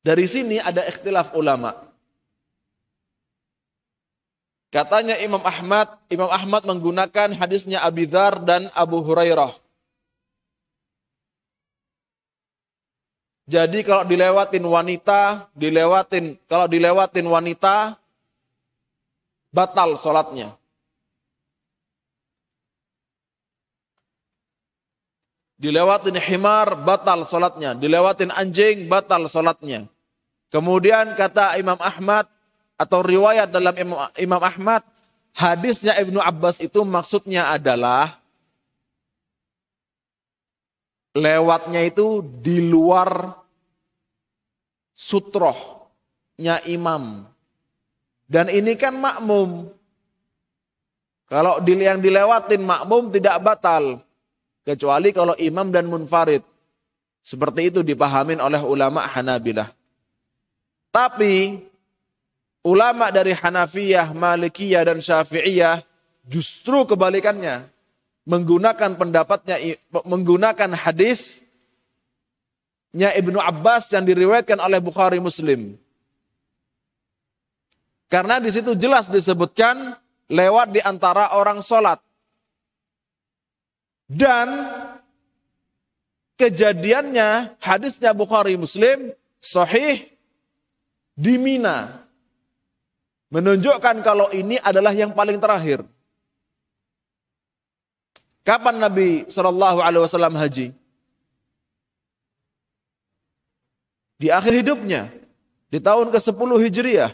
Dari 0.00 0.24
sini 0.24 0.56
ada 0.56 0.88
ikhtilaf 0.88 1.36
ulama. 1.36 1.85
Katanya 4.76 5.16
Imam 5.24 5.40
Ahmad, 5.40 5.88
Imam 6.12 6.28
Ahmad 6.28 6.68
menggunakan 6.68 7.32
hadisnya 7.32 7.80
Abi 7.80 8.04
Dhar 8.04 8.44
dan 8.44 8.68
Abu 8.76 9.00
Hurairah. 9.00 9.56
Jadi 13.48 13.80
kalau 13.88 14.04
dilewatin 14.04 14.60
wanita, 14.60 15.48
dilewatin 15.56 16.36
kalau 16.44 16.68
dilewatin 16.68 17.24
wanita 17.24 17.96
batal 19.48 19.96
sholatnya. 19.96 20.52
Dilewatin 25.56 26.20
himar, 26.20 26.76
batal 26.84 27.24
sholatnya. 27.24 27.72
Dilewatin 27.72 28.28
anjing, 28.28 28.92
batal 28.92 29.24
sholatnya. 29.24 29.88
Kemudian 30.52 31.16
kata 31.16 31.56
Imam 31.56 31.80
Ahmad, 31.80 32.28
atau 32.76 33.00
riwayat 33.00 33.48
dalam 33.48 33.72
Imam 34.16 34.42
Ahmad, 34.42 34.84
hadisnya 35.32 35.96
Ibnu 35.96 36.20
Abbas 36.20 36.60
itu 36.60 36.84
maksudnya 36.84 37.52
adalah 37.52 38.20
lewatnya 41.16 41.80
itu 41.88 42.20
di 42.20 42.68
luar 42.68 43.32
sutrohnya 44.92 46.60
imam. 46.68 47.24
Dan 48.28 48.52
ini 48.52 48.76
kan 48.76 48.96
makmum. 48.96 49.72
Kalau 51.26 51.58
yang 51.64 51.98
dilewatin 51.98 52.62
makmum 52.62 53.08
tidak 53.08 53.40
batal. 53.40 54.04
Kecuali 54.66 55.14
kalau 55.14 55.32
imam 55.38 55.70
dan 55.70 55.86
munfarid. 55.86 56.42
Seperti 57.22 57.70
itu 57.70 57.80
dipahamin 57.82 58.38
oleh 58.38 58.62
ulama 58.62 59.02
Hanabilah. 59.02 59.70
Tapi 60.90 61.58
ulama 62.66 63.14
dari 63.14 63.30
Hanafiyah, 63.30 64.10
Malikiyah 64.10 64.82
dan 64.82 64.98
Syafi'iyah 64.98 65.86
justru 66.26 66.82
kebalikannya 66.82 67.70
menggunakan 68.26 68.98
pendapatnya 68.98 69.78
menggunakan 70.02 70.74
hadisnya 70.74 71.46
Ibnu 72.90 73.38
Abbas 73.38 73.94
yang 73.94 74.02
diriwayatkan 74.02 74.58
oleh 74.58 74.82
Bukhari 74.82 75.22
Muslim. 75.22 75.78
Karena 78.10 78.42
di 78.42 78.50
situ 78.50 78.74
jelas 78.74 79.06
disebutkan 79.06 79.94
lewat 80.26 80.74
di 80.74 80.82
antara 80.82 81.38
orang 81.38 81.62
sholat. 81.62 82.02
Dan 84.06 84.46
kejadiannya 86.38 87.58
hadisnya 87.58 88.14
Bukhari 88.14 88.54
Muslim 88.54 89.10
sahih 89.42 90.06
di 91.18 91.34
Mina 91.42 92.05
menunjukkan 93.30 94.02
kalau 94.06 94.30
ini 94.30 94.60
adalah 94.62 94.94
yang 94.94 95.10
paling 95.10 95.38
terakhir. 95.42 95.82
Kapan 98.46 98.78
Nabi 98.78 99.26
Shallallahu 99.26 99.82
Alaihi 99.82 100.02
Wasallam 100.06 100.38
haji? 100.38 100.70
Di 104.16 104.30
akhir 104.30 104.54
hidupnya. 104.62 105.10
Di 105.66 105.82
tahun 105.82 106.14
ke-10 106.14 106.50
Hijriah. 106.62 107.12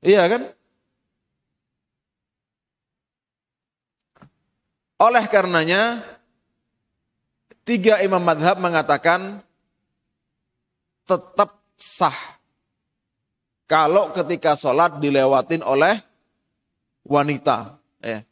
Iya 0.00 0.24
kan? 0.26 0.42
Oleh 5.00 5.24
karenanya, 5.28 6.04
tiga 7.64 8.00
imam 8.00 8.20
madhab 8.20 8.56
mengatakan 8.60 9.44
tetap 11.04 11.60
sah. 11.76 12.39
Kalau 13.70 14.10
ketika 14.10 14.58
sholat 14.58 14.98
dilewatin 14.98 15.62
oleh 15.62 16.02
wanita. 17.06 17.78
Ya. 18.02 18.26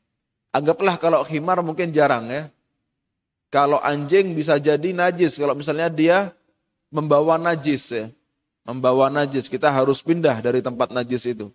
Anggaplah 0.51 0.99
kalau 0.99 1.23
khimar 1.23 1.63
mungkin 1.63 1.95
jarang 1.95 2.27
ya. 2.27 2.51
Kalau 3.47 3.79
anjing 3.79 4.35
bisa 4.35 4.59
jadi 4.59 4.91
najis. 4.91 5.39
Kalau 5.39 5.55
misalnya 5.55 5.87
dia 5.87 6.35
membawa 6.91 7.39
najis 7.39 7.87
ya. 7.95 8.11
Membawa 8.67 9.07
najis. 9.15 9.47
Kita 9.47 9.71
harus 9.71 10.03
pindah 10.03 10.43
dari 10.43 10.59
tempat 10.59 10.91
najis 10.91 11.31
itu. 11.31 11.55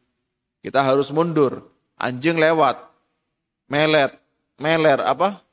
Kita 0.64 0.80
harus 0.80 1.12
mundur. 1.12 1.68
Anjing 2.00 2.40
lewat. 2.40 2.80
Melet. 3.68 4.16
Meler 4.64 5.04
apa? 5.04 5.44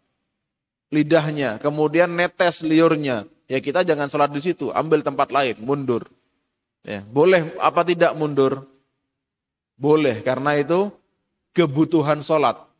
Lidahnya. 0.95 1.59
Kemudian 1.59 2.15
netes 2.15 2.63
liurnya. 2.63 3.27
Ya 3.51 3.59
kita 3.59 3.83
jangan 3.83 4.07
sholat 4.07 4.31
di 4.31 4.39
situ. 4.39 4.71
Ambil 4.71 5.03
tempat 5.03 5.35
lain. 5.35 5.59
Mundur. 5.59 6.07
Ya, 6.81 7.05
boleh 7.05 7.53
apa 7.61 7.85
tidak 7.85 8.17
mundur? 8.17 8.65
Boleh. 9.77 10.21
Karena 10.25 10.57
itu 10.57 10.93
kebutuhan 11.53 12.25
sholat. 12.25 12.71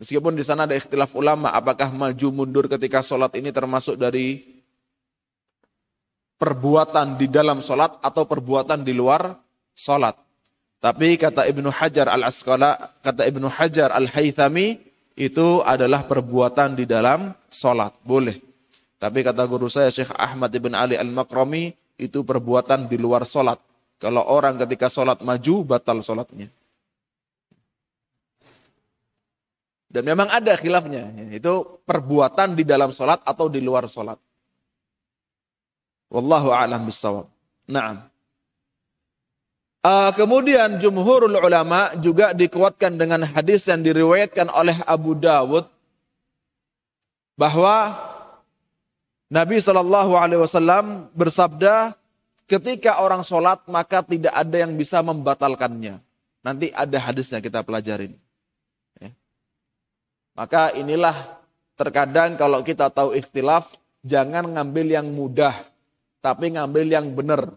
Meskipun 0.00 0.32
di 0.32 0.40
sana 0.40 0.64
ada 0.64 0.72
ikhtilaf 0.72 1.12
ulama, 1.12 1.52
apakah 1.52 1.92
maju 1.92 2.28
mundur 2.32 2.64
ketika 2.72 3.04
sholat 3.04 3.36
ini 3.36 3.52
termasuk 3.52 4.00
dari 4.00 4.40
perbuatan 6.40 7.20
di 7.20 7.28
dalam 7.28 7.60
sholat 7.60 8.00
atau 8.00 8.24
perbuatan 8.24 8.80
di 8.80 8.96
luar 8.96 9.36
sholat. 9.76 10.16
Tapi 10.80 11.20
kata 11.20 11.44
Ibnu 11.44 11.68
Hajar 11.68 12.08
al-Asqala, 12.08 12.96
kata 13.04 13.28
Ibnu 13.28 13.52
Hajar 13.52 13.92
al-Haythami, 13.92 14.80
itu 15.20 15.60
adalah 15.68 16.08
perbuatan 16.08 16.80
di 16.80 16.88
dalam 16.88 17.36
sholat. 17.52 17.92
Boleh. 18.00 18.40
Tapi 18.96 19.20
kata 19.20 19.44
guru 19.44 19.68
saya 19.68 19.92
Syekh 19.92 20.16
Ahmad 20.16 20.48
ibn 20.56 20.72
Ali 20.72 20.96
al-Makrami, 20.96 21.76
itu 22.00 22.24
perbuatan 22.24 22.88
di 22.88 22.96
luar 22.96 23.28
sholat. 23.28 23.60
Kalau 24.00 24.24
orang 24.24 24.56
ketika 24.64 24.88
sholat 24.88 25.20
maju, 25.20 25.54
batal 25.68 26.00
sholatnya. 26.00 26.48
Dan 29.90 30.06
memang 30.06 30.32
ada 30.32 30.56
khilafnya. 30.56 31.12
Itu 31.28 31.82
perbuatan 31.84 32.56
di 32.56 32.64
dalam 32.64 32.94
sholat 32.96 33.20
atau 33.26 33.52
di 33.52 33.60
luar 33.60 33.84
sholat. 33.90 34.16
Wallahu 36.08 36.48
a'lam 36.54 36.88
bisawab. 36.88 37.28
Naam. 37.68 38.08
Uh, 39.80 40.12
kemudian 40.12 40.76
jumhurul 40.76 41.40
ulama 41.40 41.96
juga 41.96 42.36
dikuatkan 42.36 43.00
dengan 43.00 43.24
hadis 43.24 43.64
yang 43.64 43.80
diriwayatkan 43.80 44.52
oleh 44.52 44.76
Abu 44.84 45.16
Dawud 45.16 45.64
bahwa 47.32 47.96
Nabi 49.30 49.62
Shallallahu 49.62 50.18
Alaihi 50.18 50.42
Wasallam 50.42 51.06
bersabda, 51.14 51.94
ketika 52.50 52.98
orang 52.98 53.22
sholat 53.22 53.62
maka 53.70 54.02
tidak 54.02 54.34
ada 54.34 54.56
yang 54.58 54.74
bisa 54.74 54.98
membatalkannya. 55.06 56.02
Nanti 56.42 56.74
ada 56.74 56.98
hadisnya 56.98 57.38
kita 57.38 57.62
pelajarin. 57.62 58.18
Maka 60.34 60.74
inilah 60.74 61.14
terkadang 61.78 62.34
kalau 62.34 62.64
kita 62.64 62.90
tahu 62.90 63.14
ikhtilaf, 63.14 63.76
jangan 64.02 64.48
ngambil 64.50 64.86
yang 64.98 65.06
mudah, 65.12 65.52
tapi 66.24 66.50
ngambil 66.56 66.86
yang 66.90 67.06
benar. 67.12 67.54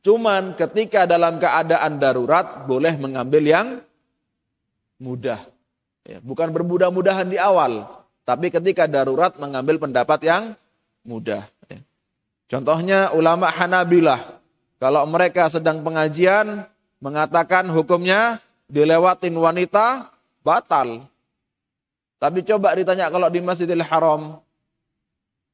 Cuman 0.00 0.56
ketika 0.56 1.04
dalam 1.04 1.36
keadaan 1.36 2.00
darurat, 2.00 2.64
boleh 2.64 2.96
mengambil 2.96 3.44
yang 3.44 3.68
mudah. 4.96 5.44
Ya, 6.08 6.18
bukan 6.24 6.48
bermudah-mudahan 6.50 7.28
di 7.28 7.36
awal, 7.36 8.01
tapi 8.22 8.54
ketika 8.54 8.86
darurat 8.86 9.34
mengambil 9.38 9.82
pendapat 9.82 10.22
yang 10.22 10.42
mudah. 11.02 11.42
Ya. 11.66 11.80
Contohnya 12.46 13.10
ulama 13.10 13.50
Hanabilah, 13.50 14.38
kalau 14.78 15.02
mereka 15.10 15.50
sedang 15.50 15.82
pengajian, 15.82 16.66
mengatakan 17.02 17.66
hukumnya 17.70 18.38
dilewatin 18.70 19.34
wanita, 19.34 20.10
batal. 20.46 21.06
Tapi 22.22 22.46
coba 22.46 22.78
ditanya 22.78 23.10
kalau 23.10 23.26
di 23.26 23.42
Masjidil 23.42 23.82
Haram, 23.82 24.38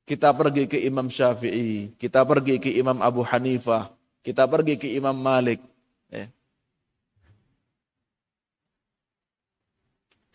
kita 0.05 0.33
pergi 0.37 0.69
ke 0.69 0.77
Imam 0.85 1.09
Syafi'i, 1.09 1.97
kita 1.97 2.21
pergi 2.29 2.61
ke 2.61 2.69
Imam 2.77 3.01
Abu 3.01 3.25
Hanifah, 3.25 3.89
kita 4.21 4.45
pergi 4.45 4.77
ke 4.77 4.89
Imam 4.93 5.17
Malik. 5.17 5.65
Ya. 6.13 6.29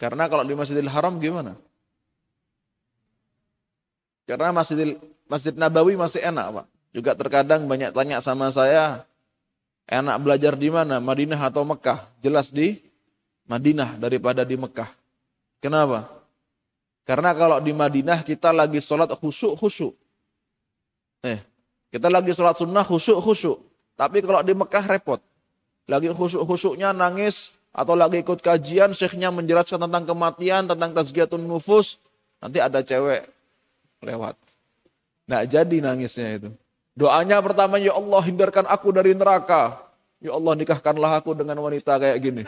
Karena 0.02 0.26
kalau 0.26 0.42
di 0.42 0.58
Masjidil 0.58 0.90
Haram 0.90 1.22
gimana? 1.22 1.54
Karena 4.24 4.56
Masjidil, 4.56 5.00
Masjid 5.28 5.52
Nabawi 5.56 6.00
masih 6.00 6.24
enak 6.24 6.48
Pak. 6.62 6.66
Juga 6.94 7.12
terkadang 7.18 7.66
banyak 7.66 7.92
tanya 7.92 8.22
sama 8.22 8.54
saya, 8.54 9.04
enak 9.90 10.18
belajar 10.22 10.54
di 10.54 10.70
mana? 10.70 11.02
Madinah 11.02 11.42
atau 11.42 11.66
Mekah? 11.66 12.06
Jelas 12.22 12.54
di 12.54 12.80
Madinah 13.50 14.00
daripada 14.00 14.48
di 14.48 14.56
Mekah. 14.56 14.88
Kenapa? 15.60 16.08
Karena 17.04 17.36
kalau 17.36 17.60
di 17.60 17.76
Madinah 17.76 18.24
kita 18.24 18.56
lagi 18.56 18.80
sholat 18.80 19.12
khusyuk-khusyuk. 19.12 19.92
Eh, 21.28 21.40
kita 21.92 22.08
lagi 22.08 22.32
sholat 22.32 22.56
sunnah 22.56 22.88
khusyuk-khusyuk. 22.88 23.60
Tapi 24.00 24.24
kalau 24.24 24.40
di 24.46 24.56
Mekah 24.56 24.86
repot. 24.88 25.20
Lagi 25.84 26.08
khusyuk-khusyuknya 26.16 26.96
nangis 26.96 27.60
atau 27.76 27.98
lagi 27.98 28.24
ikut 28.24 28.40
kajian, 28.40 28.96
syekhnya 28.96 29.34
menjelaskan 29.34 29.84
tentang 29.84 30.08
kematian, 30.08 30.64
tentang 30.64 30.96
tazkiyatun 30.96 31.44
nufus. 31.44 32.00
Nanti 32.40 32.64
ada 32.64 32.80
cewek 32.80 33.33
lewat. 34.04 34.36
Nah 35.26 35.48
jadi 35.48 35.80
nangisnya 35.80 36.38
itu. 36.38 36.50
Doanya 36.94 37.42
pertama, 37.42 37.82
ya 37.82 37.98
Allah 37.98 38.22
hindarkan 38.22 38.70
aku 38.70 38.94
dari 38.94 39.18
neraka. 39.18 39.82
Ya 40.22 40.38
Allah 40.38 40.54
nikahkanlah 40.54 41.20
aku 41.20 41.34
dengan 41.34 41.58
wanita 41.58 41.98
kayak 41.98 42.20
gini. 42.22 42.44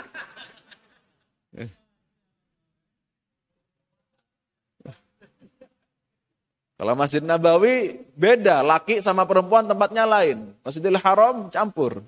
Kalau 6.75 6.93
Masjid 6.93 7.23
Nabawi 7.23 8.03
beda, 8.19 8.59
laki 8.59 8.99
sama 8.99 9.23
perempuan 9.23 9.63
tempatnya 9.63 10.03
lain. 10.03 10.51
Masjidil 10.59 10.99
Haram 10.99 11.47
campur. 11.47 12.03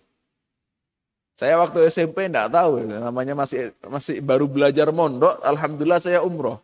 Saya 1.39 1.55
waktu 1.55 1.87
SMP 1.87 2.27
enggak 2.27 2.51
tahu, 2.51 2.83
namanya 2.83 3.37
masih 3.37 3.71
masih 3.87 4.19
baru 4.19 4.49
belajar 4.49 4.91
mondok. 4.91 5.39
Alhamdulillah 5.39 6.03
saya 6.03 6.19
umroh. 6.19 6.59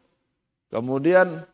Kemudian 0.68 1.48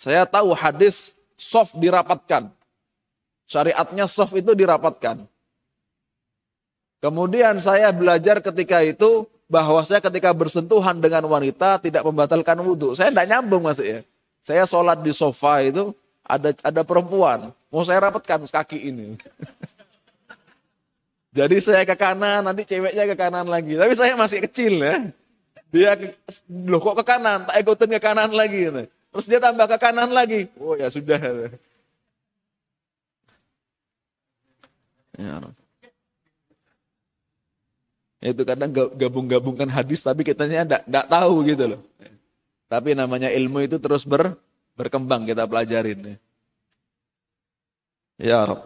saya 0.00 0.24
tahu 0.24 0.56
hadis 0.56 1.12
soft 1.36 1.76
dirapatkan. 1.76 2.48
Syariatnya 3.44 4.08
soft 4.08 4.32
itu 4.32 4.56
dirapatkan. 4.56 5.28
Kemudian 7.04 7.60
saya 7.60 7.92
belajar 7.92 8.40
ketika 8.40 8.80
itu 8.80 9.28
bahwa 9.44 9.84
saya 9.84 10.00
ketika 10.00 10.32
bersentuhan 10.32 10.96
dengan 10.96 11.28
wanita 11.28 11.76
tidak 11.84 12.00
membatalkan 12.00 12.56
wudhu. 12.64 12.96
Saya 12.96 13.12
tidak 13.12 13.28
nyambung 13.28 13.68
masih 13.68 13.86
ya. 13.86 14.00
Saya 14.40 14.64
sholat 14.64 15.04
di 15.04 15.12
sofa 15.12 15.60
itu 15.60 15.92
ada 16.24 16.56
ada 16.64 16.80
perempuan. 16.80 17.52
Mau 17.68 17.84
saya 17.84 18.00
rapatkan 18.08 18.40
kaki 18.48 18.88
ini. 18.88 19.20
Jadi 21.36 21.60
saya 21.60 21.84
ke 21.84 21.92
kanan, 21.92 22.40
nanti 22.48 22.64
ceweknya 22.64 23.04
ke 23.04 23.16
kanan 23.20 23.44
lagi. 23.52 23.76
Tapi 23.76 23.92
saya 23.92 24.16
masih 24.16 24.48
kecil 24.48 24.80
ya. 24.80 24.96
Dia 25.68 25.92
ke, 25.92 26.16
loh 26.48 26.80
kok 26.80 26.96
ke 26.98 27.04
kanan, 27.04 27.44
tak 27.44 27.60
ikutin 27.60 27.90
ke 27.92 28.00
kanan 28.00 28.32
lagi. 28.32 28.88
Terus 29.10 29.26
dia 29.26 29.42
tambah 29.42 29.66
ke 29.66 29.76
kanan 29.78 30.14
lagi. 30.14 30.46
Oh 30.62 30.78
ya 30.78 30.86
sudah. 30.86 31.18
Ya. 35.18 35.36
Itu 38.20 38.44
kadang 38.44 38.70
gabung-gabungkan 38.72 39.66
hadis 39.72 40.04
tapi 40.04 40.22
kitanya 40.22 40.84
enggak, 40.86 41.06
tahu 41.08 41.42
gitu 41.48 41.64
loh. 41.76 41.80
Tapi 42.70 42.94
namanya 42.94 43.32
ilmu 43.32 43.66
itu 43.66 43.82
terus 43.82 44.06
ber, 44.06 44.38
berkembang 44.78 45.26
kita 45.26 45.48
pelajarin. 45.48 46.20
Ya 48.20 48.46
Rob. 48.46 48.62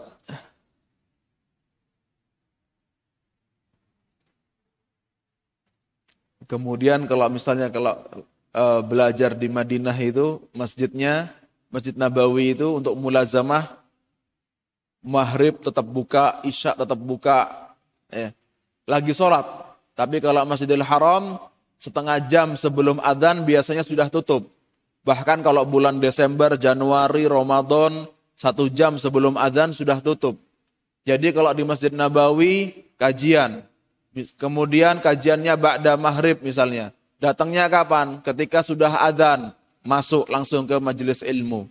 Kemudian 6.45 7.09
kalau 7.09 7.33
misalnya 7.33 7.73
kalau 7.73 8.05
uh, 8.55 8.81
belajar 8.81 9.35
di 9.35 9.51
Madinah 9.51 9.97
itu 9.99 10.41
masjidnya 10.55 11.29
Masjid 11.69 11.93
Nabawi 11.93 12.55
itu 12.55 12.79
untuk 12.79 12.95
mulazamah 12.95 13.83
maghrib 15.03 15.59
tetap 15.59 15.85
buka, 15.85 16.41
isya 16.47 16.79
tetap 16.79 16.97
buka. 16.97 17.71
Ya 18.09 18.31
lagi 18.89 19.13
sholat. 19.17 19.45
Tapi 19.95 20.19
kalau 20.19 20.43
Masjidil 20.45 20.85
Haram, 20.85 21.39
setengah 21.79 22.19
jam 22.27 22.59
sebelum 22.59 22.99
adzan 23.01 23.47
biasanya 23.47 23.85
sudah 23.87 24.11
tutup. 24.11 24.51
Bahkan 25.05 25.45
kalau 25.45 25.69
bulan 25.69 26.01
Desember, 26.01 26.57
Januari, 26.57 27.29
Ramadan, 27.29 28.09
satu 28.35 28.73
jam 28.73 28.97
sebelum 28.97 29.37
adzan 29.37 29.71
sudah 29.77 30.01
tutup. 30.01 30.41
Jadi 31.05 31.31
kalau 31.37 31.53
di 31.53 31.63
Masjid 31.63 31.93
Nabawi 31.93 32.73
kajian, 32.97 33.61
kemudian 34.41 34.99
kajiannya 35.05 35.55
ba'da 35.61 36.01
maghrib 36.01 36.41
misalnya. 36.41 36.91
Datangnya 37.23 37.71
kapan? 37.71 38.21
Ketika 38.21 38.61
sudah 38.61 39.01
adzan, 39.01 39.55
masuk 39.85 40.27
langsung 40.33 40.65
ke 40.65 40.77
majelis 40.81 41.21
ilmu. 41.21 41.69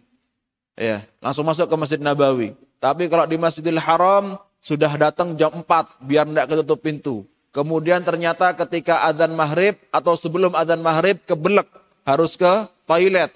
Ya, 0.74 1.06
langsung 1.22 1.46
masuk 1.46 1.70
ke 1.70 1.76
Masjid 1.78 2.02
Nabawi. 2.02 2.58
Tapi 2.82 3.06
kalau 3.06 3.30
di 3.30 3.38
Masjidil 3.38 3.78
Haram 3.78 4.42
sudah 4.58 4.90
datang 4.98 5.38
jam 5.38 5.54
4 5.54 6.02
biar 6.02 6.26
tidak 6.26 6.46
ketutup 6.50 6.80
pintu. 6.82 7.16
Kemudian 7.54 8.02
ternyata 8.02 8.50
ketika 8.58 9.06
adzan 9.06 9.38
maghrib 9.38 9.78
atau 9.94 10.18
sebelum 10.18 10.58
adzan 10.58 10.82
maghrib 10.82 11.22
kebelek 11.30 11.70
harus 12.02 12.34
ke 12.34 12.66
toilet. 12.90 13.30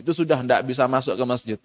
Itu 0.00 0.16
sudah 0.16 0.40
tidak 0.40 0.64
bisa 0.64 0.88
masuk 0.88 1.12
ke 1.12 1.24
masjid. 1.28 1.58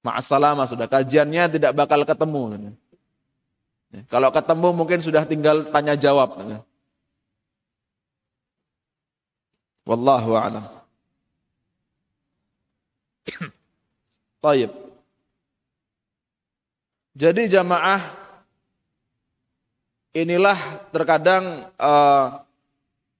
Ma'asalamah 0.00 0.64
sudah 0.64 0.88
kajiannya 0.88 1.60
tidak 1.60 1.76
bakal 1.76 2.00
ketemu. 2.08 2.72
Kalau 4.08 4.32
ketemu 4.32 4.68
mungkin 4.72 4.98
sudah 5.04 5.28
tinggal 5.28 5.68
tanya 5.68 5.92
jawab. 5.92 6.40
Wallahu 9.90 10.38
a'lam. 10.38 10.64
Baik. 14.38 14.70
Jadi 17.18 17.50
jamaah 17.50 17.98
inilah 20.14 20.58
terkadang 20.94 21.66
uh, 21.74 22.38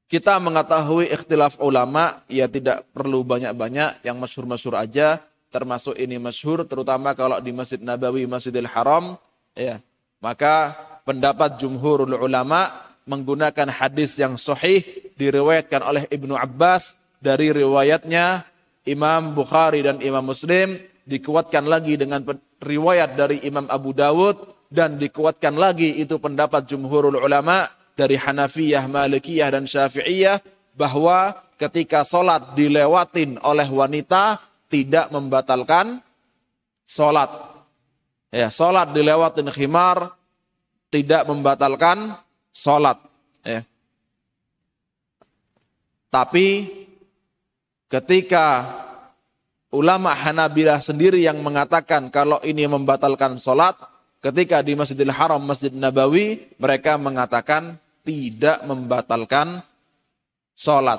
kita 0.06 0.38
mengetahui 0.38 1.10
ikhtilaf 1.10 1.58
ulama 1.58 2.22
ya 2.30 2.46
tidak 2.46 2.86
perlu 2.94 3.26
banyak-banyak 3.26 4.06
yang 4.06 4.18
masyhur-masyhur 4.18 4.78
aja 4.78 5.18
termasuk 5.50 5.98
ini 5.98 6.22
masyhur 6.22 6.62
terutama 6.66 7.14
kalau 7.18 7.42
di 7.42 7.50
Masjid 7.50 7.82
Nabawi 7.82 8.26
Masjidil 8.26 8.70
Haram 8.70 9.18
ya 9.54 9.82
maka 10.22 10.74
pendapat 11.02 11.58
jumhurul 11.58 12.14
ulama 12.14 12.70
menggunakan 13.06 13.70
hadis 13.70 14.14
yang 14.18 14.38
sahih 14.38 14.82
diriwayatkan 15.20 15.84
oleh 15.84 16.08
Ibnu 16.08 16.32
Abbas 16.32 16.96
dari 17.20 17.52
riwayatnya 17.52 18.48
Imam 18.88 19.36
Bukhari 19.36 19.84
dan 19.84 20.00
Imam 20.00 20.24
Muslim 20.24 20.80
dikuatkan 21.04 21.68
lagi 21.68 22.00
dengan 22.00 22.24
riwayat 22.64 23.20
dari 23.20 23.44
Imam 23.44 23.68
Abu 23.68 23.92
Dawud 23.92 24.64
dan 24.72 24.96
dikuatkan 24.96 25.60
lagi 25.60 26.00
itu 26.00 26.16
pendapat 26.16 26.64
jumhurul 26.64 27.20
ulama 27.20 27.68
dari 27.92 28.16
Hanafiyah, 28.16 28.88
Malikiyah 28.88 29.52
dan 29.52 29.68
Syafi'iyah 29.68 30.40
bahwa 30.72 31.36
ketika 31.60 32.00
solat 32.08 32.56
dilewatin 32.56 33.36
oleh 33.44 33.68
wanita 33.68 34.40
tidak 34.72 35.12
membatalkan 35.12 36.00
solat. 36.88 37.28
Ya, 38.32 38.48
solat 38.48 38.94
dilewatin 38.96 39.50
khimar 39.52 40.14
tidak 40.88 41.28
membatalkan 41.28 42.16
solat. 42.54 42.96
Ya. 43.44 43.66
Tapi 46.10 46.66
ketika 47.86 48.66
ulama 49.70 50.10
Hanabilah 50.10 50.82
sendiri 50.82 51.22
yang 51.22 51.38
mengatakan 51.38 52.10
kalau 52.10 52.42
ini 52.42 52.66
membatalkan 52.66 53.38
solat, 53.38 53.78
ketika 54.18 54.60
di 54.60 54.74
Masjidil 54.74 55.14
Haram, 55.14 55.38
Masjid 55.38 55.70
Nabawi, 55.70 56.50
mereka 56.58 56.98
mengatakan 56.98 57.78
tidak 58.02 58.58
membatalkan 58.66 59.62
solat. 60.58 60.98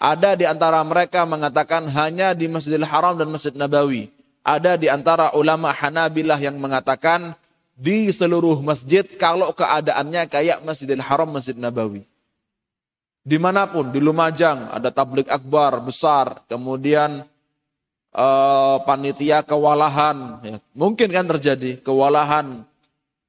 Ada 0.00 0.32
di 0.32 0.48
antara 0.48 0.80
mereka 0.80 1.28
mengatakan 1.28 1.84
hanya 1.92 2.32
di 2.32 2.48
Masjidil 2.48 2.88
Haram 2.88 3.20
dan 3.20 3.28
Masjid 3.28 3.52
Nabawi. 3.52 4.08
Ada 4.40 4.80
di 4.80 4.88
antara 4.88 5.36
ulama 5.36 5.68
Hanabilah 5.68 6.40
yang 6.40 6.56
mengatakan 6.56 7.36
di 7.76 8.08
seluruh 8.08 8.64
masjid 8.64 9.04
kalau 9.20 9.52
keadaannya 9.52 10.24
kayak 10.32 10.64
Masjidil 10.64 11.04
Haram, 11.04 11.28
Masjid 11.28 11.52
Nabawi. 11.52 12.09
Di 13.30 13.38
mana 13.38 13.70
pun, 13.70 13.94
di 13.94 14.02
Lumajang 14.02 14.74
ada 14.74 14.90
tablik 14.90 15.30
akbar 15.30 15.78
besar, 15.78 16.42
kemudian 16.50 17.22
uh, 18.10 18.76
panitia 18.82 19.46
kewalahan. 19.46 20.42
Ya, 20.42 20.58
mungkin 20.74 21.14
kan 21.14 21.30
terjadi 21.30 21.78
kewalahan 21.78 22.66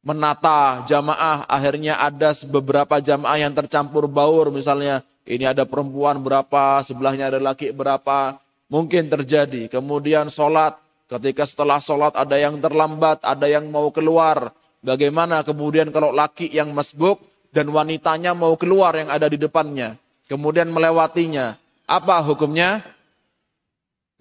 menata 0.02 0.82
jamaah, 0.90 1.46
akhirnya 1.46 2.02
ada 2.02 2.34
beberapa 2.50 2.98
jamaah 2.98 3.46
yang 3.46 3.54
tercampur 3.54 4.10
baur 4.10 4.50
misalnya 4.50 5.06
ini 5.30 5.46
ada 5.46 5.70
perempuan 5.70 6.18
berapa, 6.18 6.82
sebelahnya 6.82 7.30
ada 7.30 7.38
laki 7.38 7.70
berapa, 7.70 8.42
mungkin 8.74 9.06
terjadi. 9.06 9.70
Kemudian 9.70 10.34
sholat, 10.34 10.82
ketika 11.06 11.46
setelah 11.46 11.78
sholat 11.78 12.18
ada 12.18 12.42
yang 12.42 12.58
terlambat, 12.58 13.22
ada 13.22 13.46
yang 13.46 13.70
mau 13.70 13.94
keluar. 13.94 14.50
Bagaimana 14.82 15.46
kemudian 15.46 15.94
kalau 15.94 16.10
laki 16.10 16.50
yang 16.50 16.74
masbuk 16.74 17.22
dan 17.52 17.68
wanitanya 17.68 18.32
mau 18.32 18.56
keluar 18.56 18.96
yang 18.96 19.12
ada 19.12 19.28
di 19.28 19.36
depannya, 19.36 20.00
kemudian 20.32 20.72
melewatinya, 20.72 21.60
apa 21.84 22.24
hukumnya? 22.24 22.80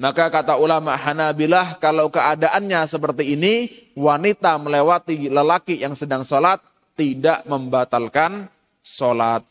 Maka 0.01 0.33
kata 0.33 0.59
ulama 0.59 0.99
Hanabilah, 0.99 1.79
kalau 1.79 2.11
keadaannya 2.11 2.89
seperti 2.91 3.39
ini, 3.39 3.71
wanita 3.95 4.59
melewati 4.59 5.31
lelaki 5.31 5.79
yang 5.79 5.95
sedang 5.95 6.27
sholat, 6.27 6.59
tidak 6.99 7.47
membatalkan 7.47 8.51
sholat. 8.83 9.47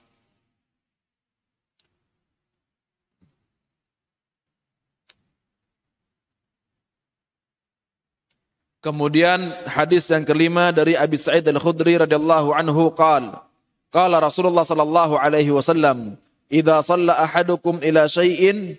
Kemudian 8.79 9.51
hadis 9.67 10.07
yang 10.07 10.23
kelima 10.23 10.71
dari 10.71 10.95
Abi 10.95 11.19
Sa'id 11.19 11.43
Al-Khudri 11.43 11.99
radhiyallahu 11.99 12.55
anhu 12.55 12.87
qala 12.95 13.48
qala 13.89 14.21
Rasulullah 14.21 14.65
sallallahu 14.65 15.17
alaihi 15.17 15.53
wasallam 15.53 16.17
idza 16.49 16.81
shalla 16.85 17.17
ahadukum 17.25 17.81
ila 17.81 18.05
syai'in 18.05 18.77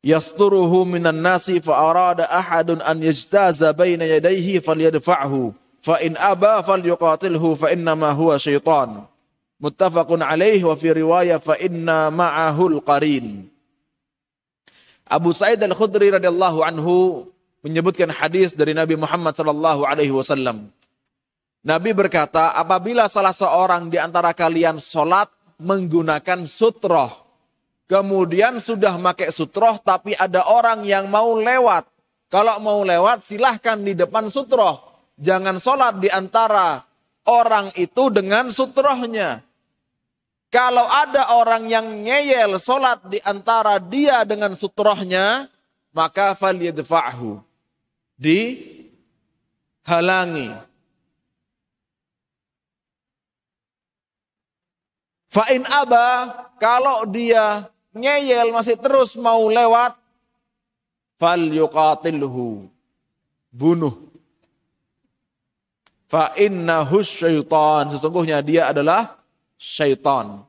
yasturuhu 0.00 0.88
minan 0.88 1.20
nasi 1.20 1.60
fa 1.60 1.92
arada 1.92 2.24
ahadun 2.28 2.80
an 2.80 3.04
yajtaza 3.04 3.76
baina 3.76 4.08
yadayhi 4.08 4.60
falyadfa'hu 4.64 5.52
fa 5.84 6.00
in 6.00 6.16
aba 6.16 6.64
falyuqatilhu 6.64 7.56
fa 7.56 7.72
inna 7.72 7.92
ma 7.96 8.16
huwa 8.16 8.40
syaitan 8.40 9.04
muttafaqun 9.60 10.24
alaihi 10.24 10.64
wa 10.64 10.72
fi 10.76 10.96
riwayah 10.96 11.36
fa 11.36 11.60
inna 11.60 12.08
ma'ahul 12.08 12.80
qarin 12.80 13.48
Abu 15.10 15.34
Sa'id 15.34 15.58
Al-Khudri 15.58 16.14
radhiyallahu 16.14 16.62
anhu 16.62 17.26
menyebutkan 17.66 18.14
hadis 18.14 18.54
dari 18.54 18.78
Nabi 18.78 18.94
Muhammad 18.94 19.34
sallallahu 19.34 19.82
alaihi 19.82 20.14
wasallam. 20.14 20.70
Nabi 21.60 21.92
berkata, 21.92 22.56
apabila 22.56 23.04
salah 23.04 23.36
seorang 23.36 23.92
di 23.92 24.00
antara 24.00 24.32
kalian 24.32 24.80
sholat 24.80 25.28
menggunakan 25.60 26.48
sutroh, 26.48 27.12
kemudian 27.84 28.64
sudah 28.64 28.96
pakai 28.96 29.28
sutroh 29.28 29.76
tapi 29.76 30.16
ada 30.16 30.40
orang 30.48 30.88
yang 30.88 31.12
mau 31.12 31.36
lewat. 31.36 31.84
Kalau 32.32 32.56
mau 32.62 32.80
lewat 32.80 33.28
silahkan 33.28 33.76
di 33.76 33.92
depan 33.92 34.32
sutroh. 34.32 34.88
Jangan 35.20 35.60
sholat 35.60 36.00
di 36.00 36.08
antara 36.08 36.80
orang 37.28 37.68
itu 37.76 38.08
dengan 38.08 38.48
sutrohnya. 38.48 39.44
Kalau 40.48 40.88
ada 40.88 41.36
orang 41.36 41.68
yang 41.68 42.08
ngeyel 42.08 42.56
sholat 42.56 43.04
di 43.06 43.20
antara 43.22 43.78
dia 43.78 44.24
dengan 44.24 44.56
sutrohnya, 44.56 45.46
maka 45.92 46.32
falyadfa'hu 46.38 47.42
dihalangi. 48.16 50.69
Fa'in 55.30 55.62
aba, 55.70 56.34
kalau 56.58 57.06
dia 57.06 57.70
ngeyel 57.94 58.50
masih 58.50 58.74
terus 58.74 59.14
mau 59.14 59.46
lewat, 59.46 59.94
fal 61.18 61.38
yuqatilhu. 61.38 62.66
Bunuh. 63.50 63.94
Fa'innahu 66.10 67.02
syaitan. 67.06 67.86
Sesungguhnya 67.94 68.42
dia 68.42 68.74
adalah 68.74 69.18
syaitan. 69.54 70.42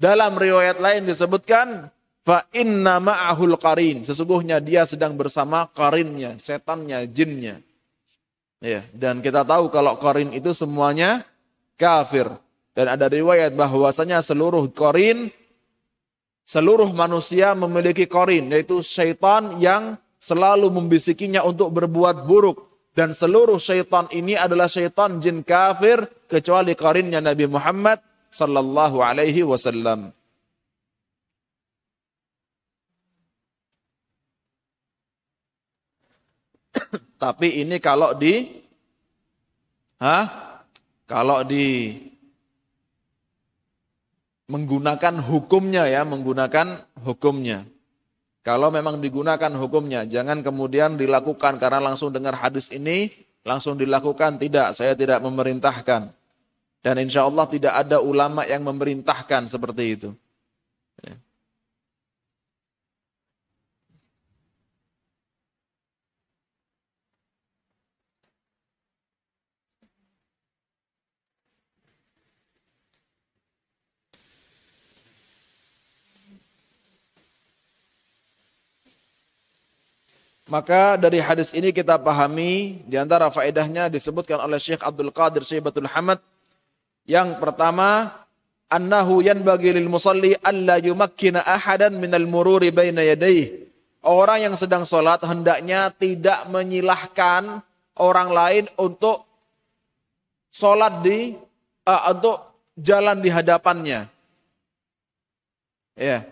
Dalam 0.00 0.40
riwayat 0.40 0.80
lain 0.80 1.04
disebutkan, 1.04 1.92
Fa 2.28 2.44
inna 2.52 3.00
ma'ahul 3.00 3.56
qarin. 3.56 4.04
Sesungguhnya 4.04 4.60
dia 4.60 4.84
sedang 4.84 5.16
bersama 5.16 5.64
qarinnya, 5.72 6.36
setannya, 6.36 7.08
jinnya. 7.08 7.56
Ya, 8.60 8.84
dan 8.92 9.24
kita 9.24 9.48
tahu 9.48 9.72
kalau 9.72 9.96
qarin 9.96 10.36
itu 10.36 10.52
semuanya 10.52 11.24
kafir. 11.80 12.28
Dan 12.78 12.86
ada 12.86 13.10
riwayat 13.10 13.58
bahwasanya 13.58 14.22
seluruh 14.22 14.70
qarin 14.70 15.34
seluruh 16.46 16.94
manusia 16.94 17.58
memiliki 17.58 18.06
qarin 18.06 18.54
yaitu 18.54 18.78
syaitan 18.86 19.58
yang 19.58 19.98
selalu 20.22 20.70
membisikinya 20.70 21.42
untuk 21.42 21.74
berbuat 21.74 22.22
buruk 22.22 22.70
dan 22.94 23.10
seluruh 23.10 23.58
syaitan 23.58 24.06
ini 24.14 24.38
adalah 24.38 24.70
syaitan 24.70 25.18
jin 25.18 25.42
kafir 25.42 26.06
kecuali 26.30 26.78
qarinnya 26.78 27.18
Nabi 27.18 27.50
Muhammad 27.50 27.98
sallallahu 28.30 29.02
alaihi 29.02 29.42
wasallam. 29.42 30.14
Tapi 37.18 37.66
ini 37.66 37.82
kalau 37.82 38.14
di 38.14 38.62
Hah? 39.98 40.30
Kalau 41.10 41.42
di 41.42 41.90
menggunakan 44.48 45.20
hukumnya 45.22 45.84
ya, 45.86 46.02
menggunakan 46.08 46.82
hukumnya. 47.04 47.68
Kalau 48.42 48.72
memang 48.72 48.96
digunakan 48.98 49.52
hukumnya, 49.60 50.08
jangan 50.08 50.40
kemudian 50.40 50.96
dilakukan 50.96 51.60
karena 51.60 51.84
langsung 51.84 52.08
dengar 52.08 52.32
hadis 52.32 52.72
ini, 52.72 53.12
langsung 53.44 53.76
dilakukan. 53.76 54.40
Tidak, 54.40 54.72
saya 54.72 54.96
tidak 54.96 55.20
memerintahkan. 55.20 56.08
Dan 56.80 56.94
insya 56.96 57.28
Allah 57.28 57.44
tidak 57.44 57.76
ada 57.76 58.00
ulama 58.00 58.48
yang 58.48 58.64
memerintahkan 58.64 59.52
seperti 59.52 59.84
itu. 60.00 60.10
Maka 80.48 80.96
dari 80.96 81.20
hadis 81.20 81.52
ini 81.52 81.76
kita 81.76 82.00
pahami 82.00 82.80
di 82.88 82.96
antara 82.96 83.28
faedahnya 83.28 83.92
disebutkan 83.92 84.40
oleh 84.40 84.56
Syekh 84.56 84.80
Abdul 84.80 85.12
Qadir 85.12 85.44
Syaibatul 85.44 85.84
Hamad 85.84 86.24
yang 87.04 87.36
pertama 87.36 88.16
annahu 88.72 89.20
yanbaghi 89.20 89.76
lil 89.76 89.92
musalli 89.92 90.32
alla 90.40 90.80
yumakkina 90.80 91.44
ahadan 91.44 92.00
minal 92.00 92.24
mururi 92.24 92.72
baina 92.72 93.04
yadayhi. 93.04 93.68
Orang 94.00 94.40
yang 94.40 94.54
sedang 94.56 94.88
sholat 94.88 95.20
hendaknya 95.20 95.92
tidak 95.92 96.48
menyilahkan 96.48 97.60
orang 98.00 98.28
lain 98.32 98.64
untuk 98.80 99.28
sholat 100.48 101.04
di 101.04 101.36
uh, 101.84 102.02
untuk 102.16 102.40
jalan 102.78 103.20
di 103.20 103.28
hadapannya. 103.28 104.08
Ya. 105.98 106.24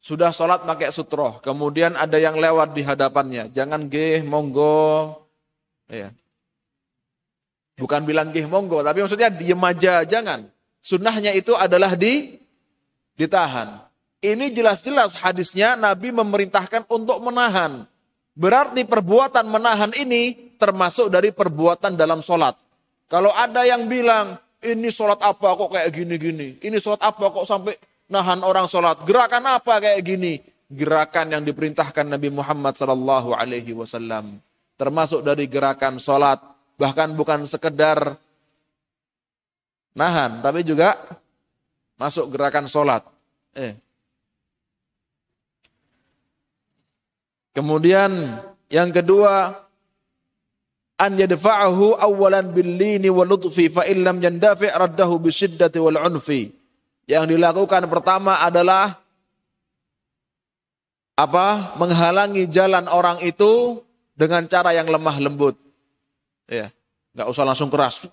Sudah 0.00 0.32
sholat 0.32 0.64
pakai 0.64 0.88
sutroh, 0.88 1.44
kemudian 1.44 1.92
ada 1.92 2.16
yang 2.16 2.40
lewat 2.40 2.72
di 2.72 2.80
hadapannya. 2.80 3.52
Jangan 3.52 3.84
geh, 3.92 4.24
monggo. 4.24 5.12
Ya. 5.92 6.08
Bukan 7.76 8.08
bilang 8.08 8.32
geh, 8.32 8.48
monggo, 8.48 8.80
tapi 8.80 9.04
maksudnya 9.04 9.28
diem 9.28 9.60
aja, 9.60 10.00
jangan. 10.08 10.48
Sunnahnya 10.80 11.36
itu 11.36 11.52
adalah 11.52 11.92
di 11.92 12.40
ditahan. 13.20 13.84
Ini 14.24 14.48
jelas-jelas 14.56 15.20
hadisnya 15.20 15.76
Nabi 15.76 16.12
memerintahkan 16.16 16.88
untuk 16.88 17.20
menahan. 17.20 17.84
Berarti 18.32 18.88
perbuatan 18.88 19.44
menahan 19.52 19.92
ini 20.00 20.56
termasuk 20.56 21.12
dari 21.12 21.28
perbuatan 21.28 21.92
dalam 21.92 22.24
sholat. 22.24 22.56
Kalau 23.12 23.32
ada 23.36 23.68
yang 23.68 23.84
bilang, 23.84 24.40
ini 24.64 24.88
sholat 24.88 25.20
apa 25.20 25.56
kok 25.56 25.72
kayak 25.72 25.92
gini-gini. 25.92 26.56
Ini 26.60 26.76
sholat 26.80 27.04
apa 27.04 27.32
kok 27.32 27.44
sampai 27.44 27.76
nahan 28.10 28.42
orang 28.42 28.66
sholat. 28.66 29.00
Gerakan 29.06 29.46
apa 29.46 29.78
kayak 29.78 30.02
gini? 30.02 30.42
Gerakan 30.70 31.34
yang 31.38 31.42
diperintahkan 31.46 32.06
Nabi 32.10 32.28
Muhammad 32.28 32.74
Sallallahu 32.76 33.32
Alaihi 33.32 33.72
Wasallam. 33.72 34.42
Termasuk 34.74 35.22
dari 35.22 35.46
gerakan 35.46 35.96
sholat. 36.02 36.42
Bahkan 36.76 37.14
bukan 37.14 37.46
sekedar 37.46 38.18
nahan, 39.94 40.42
tapi 40.42 40.66
juga 40.66 40.96
masuk 42.00 42.32
gerakan 42.32 42.66
sholat. 42.66 43.04
Eh. 43.52 43.76
Kemudian 47.52 48.40
yang 48.70 48.88
kedua, 48.94 49.52
an 50.96 51.12
yadfa'ahu 51.18 51.98
awalan 51.98 52.54
bil 52.54 52.78
lini 52.78 53.10
lutfi 53.10 53.68
fa 53.68 53.84
illam 53.84 54.22
yandafi' 54.22 54.70
raddahu 54.70 55.18
bisyiddati 55.20 55.76
wal 55.82 55.98
unfi. 55.98 56.59
Yang 57.10 57.34
dilakukan 57.34 57.90
pertama 57.90 58.38
adalah 58.38 59.02
apa? 61.18 61.74
Menghalangi 61.74 62.46
jalan 62.46 62.86
orang 62.86 63.18
itu 63.26 63.82
dengan 64.14 64.46
cara 64.46 64.70
yang 64.70 64.86
lemah 64.86 65.18
lembut. 65.18 65.58
Ya, 66.46 66.70
nggak 67.18 67.26
usah 67.26 67.42
langsung 67.42 67.66
keras. 67.66 68.06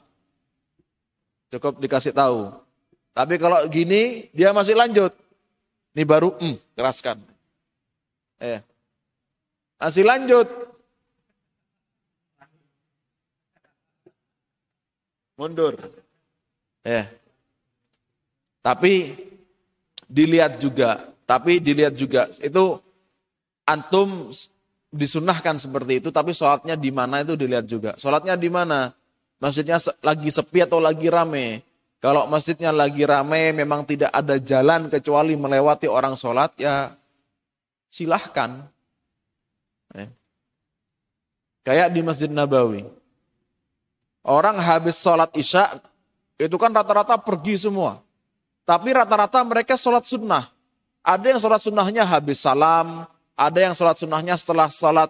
Cukup 1.54 1.78
dikasih 1.78 2.10
tahu. 2.10 2.50
Tapi 3.14 3.38
kalau 3.38 3.62
gini 3.70 4.34
dia 4.34 4.50
masih 4.50 4.74
lanjut. 4.74 5.14
Ini 5.94 6.02
baru 6.02 6.34
hmm, 6.34 6.58
keraskan. 6.74 7.22
Ya. 8.42 8.66
Masih 9.78 10.10
lanjut. 10.10 10.50
Mundur. 15.38 15.78
Ya. 16.82 17.06
Tapi 18.68 19.16
dilihat 20.12 20.60
juga, 20.60 21.16
tapi 21.24 21.64
dilihat 21.64 21.96
juga 21.96 22.28
itu 22.44 22.76
antum 23.64 24.28
disunahkan 24.92 25.56
seperti 25.56 26.04
itu, 26.04 26.12
tapi 26.12 26.36
sholatnya 26.36 26.76
di 26.76 26.92
mana 26.92 27.24
itu 27.24 27.40
dilihat 27.40 27.64
juga. 27.64 27.96
Sholatnya 27.96 28.36
di 28.36 28.52
mana? 28.52 28.92
Maksudnya 29.40 29.80
lagi 30.04 30.28
sepi 30.28 30.68
atau 30.68 30.84
lagi 30.84 31.08
rame? 31.08 31.64
Kalau 32.04 32.28
masjidnya 32.28 32.76
lagi 32.76 33.08
rame, 33.08 33.56
memang 33.56 33.88
tidak 33.88 34.12
ada 34.12 34.36
jalan 34.36 34.92
kecuali 34.92 35.40
melewati 35.40 35.88
orang 35.88 36.20
sholat, 36.20 36.52
ya 36.60 36.92
silahkan. 37.88 38.68
Eh. 39.96 40.12
Kayak 41.64 41.96
di 41.96 42.04
Masjid 42.04 42.28
Nabawi. 42.28 42.84
Orang 44.28 44.60
habis 44.60 45.00
sholat 45.00 45.32
isya, 45.40 45.80
itu 46.36 46.56
kan 46.60 46.76
rata-rata 46.76 47.16
pergi 47.16 47.56
semua. 47.56 48.04
Tapi 48.68 48.92
rata-rata 48.92 49.40
mereka 49.48 49.80
sholat 49.80 50.04
sunnah. 50.04 50.52
Ada 51.00 51.32
yang 51.32 51.40
sholat 51.40 51.64
sunnahnya 51.64 52.04
habis 52.04 52.44
salam, 52.44 53.08
ada 53.32 53.60
yang 53.64 53.72
sholat 53.72 53.96
sunnahnya 53.96 54.36
setelah 54.36 54.68
sholat 54.68 55.08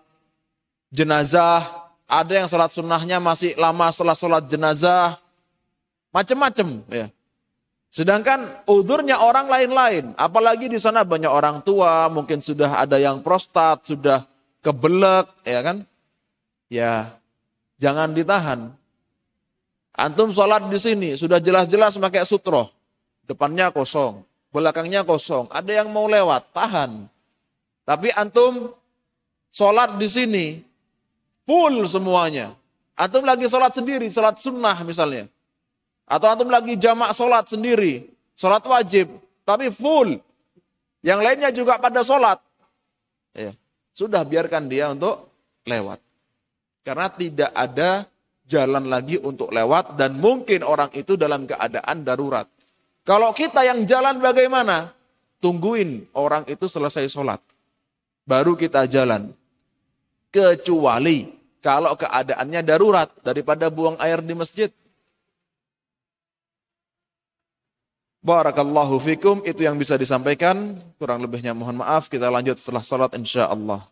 jenazah, 0.93 1.65
ada 2.05 2.33
yang 2.37 2.45
sholat 2.45 2.69
sunnahnya 2.69 3.17
masih 3.17 3.57
lama 3.57 3.89
setelah 3.89 4.13
sholat 4.13 4.45
jenazah, 4.45 5.17
macam-macam 6.13 6.85
ya. 6.85 7.09
Sedangkan 7.89 8.61
udurnya 8.69 9.17
orang 9.17 9.49
lain-lain, 9.49 10.13
apalagi 10.21 10.69
di 10.69 10.77
sana 10.77 11.01
banyak 11.01 11.33
orang 11.33 11.65
tua, 11.65 12.05
mungkin 12.13 12.45
sudah 12.45 12.77
ada 12.77 13.01
yang 13.01 13.25
prostat, 13.25 13.81
sudah 13.89 14.21
kebelek, 14.61 15.33
ya 15.41 15.65
kan? 15.65 15.81
Ya, 16.69 17.09
jangan 17.81 18.13
ditahan. 18.13 18.69
Antum 19.97 20.29
sholat 20.29 20.69
di 20.69 20.77
sini 20.77 21.09
sudah 21.17 21.41
jelas-jelas 21.41 21.97
pakai 21.97 22.21
sutroh, 22.21 22.69
depannya 23.27 23.69
kosong, 23.69 24.23
belakangnya 24.49 25.03
kosong. 25.03 25.51
Ada 25.51 25.83
yang 25.83 25.91
mau 25.91 26.07
lewat, 26.07 26.55
tahan. 26.55 27.05
Tapi 27.83 28.09
antum 28.15 28.71
sholat 29.51 29.99
di 29.99 30.07
sini, 30.07 30.45
full 31.43 31.85
semuanya. 31.85 32.55
Antum 32.97 33.21
lagi 33.27 33.45
sholat 33.45 33.75
sendiri, 33.75 34.09
sholat 34.09 34.41
sunnah 34.41 34.81
misalnya. 34.81 35.29
Atau 36.07 36.31
antum 36.31 36.49
lagi 36.49 36.79
jamak 36.79 37.11
sholat 37.13 37.45
sendiri, 37.45 38.07
sholat 38.33 38.63
wajib, 38.63 39.11
tapi 39.43 39.69
full. 39.69 40.17
Yang 41.05 41.19
lainnya 41.21 41.49
juga 41.53 41.77
pada 41.77 42.01
sholat. 42.01 42.41
Ya. 43.35 43.53
Sudah 43.93 44.25
biarkan 44.25 44.65
dia 44.65 44.89
untuk 44.89 45.29
lewat. 45.67 46.01
Karena 46.81 47.07
tidak 47.11 47.51
ada 47.51 48.07
jalan 48.47 48.87
lagi 48.87 49.19
untuk 49.19 49.51
lewat 49.51 49.99
dan 49.99 50.15
mungkin 50.17 50.63
orang 50.63 50.87
itu 50.95 51.19
dalam 51.19 51.43
keadaan 51.43 52.07
darurat. 52.07 52.47
Kalau 53.07 53.31
kita 53.31 53.63
yang 53.63 53.87
jalan 53.87 54.19
bagaimana? 54.19 54.91
Tungguin 55.39 56.11
orang 56.11 56.43
itu 56.51 56.67
selesai 56.67 57.07
sholat. 57.07 57.39
Baru 58.27 58.59
kita 58.59 58.83
jalan. 58.83 59.31
Kecuali 60.27 61.31
kalau 61.63 61.95
keadaannya 61.95 62.61
darurat 62.67 63.07
daripada 63.23 63.71
buang 63.71 63.95
air 64.03 64.19
di 64.19 64.35
masjid. 64.35 64.67
Barakallahu 68.19 68.99
fikum. 68.99 69.39
Itu 69.47 69.63
yang 69.63 69.79
bisa 69.79 69.95
disampaikan. 69.95 70.75
Kurang 70.99 71.23
lebihnya 71.23 71.55
mohon 71.55 71.79
maaf. 71.79 72.11
Kita 72.11 72.27
lanjut 72.27 72.59
setelah 72.59 72.83
sholat 72.83 73.15
insya 73.15 73.47
Allah. 73.47 73.87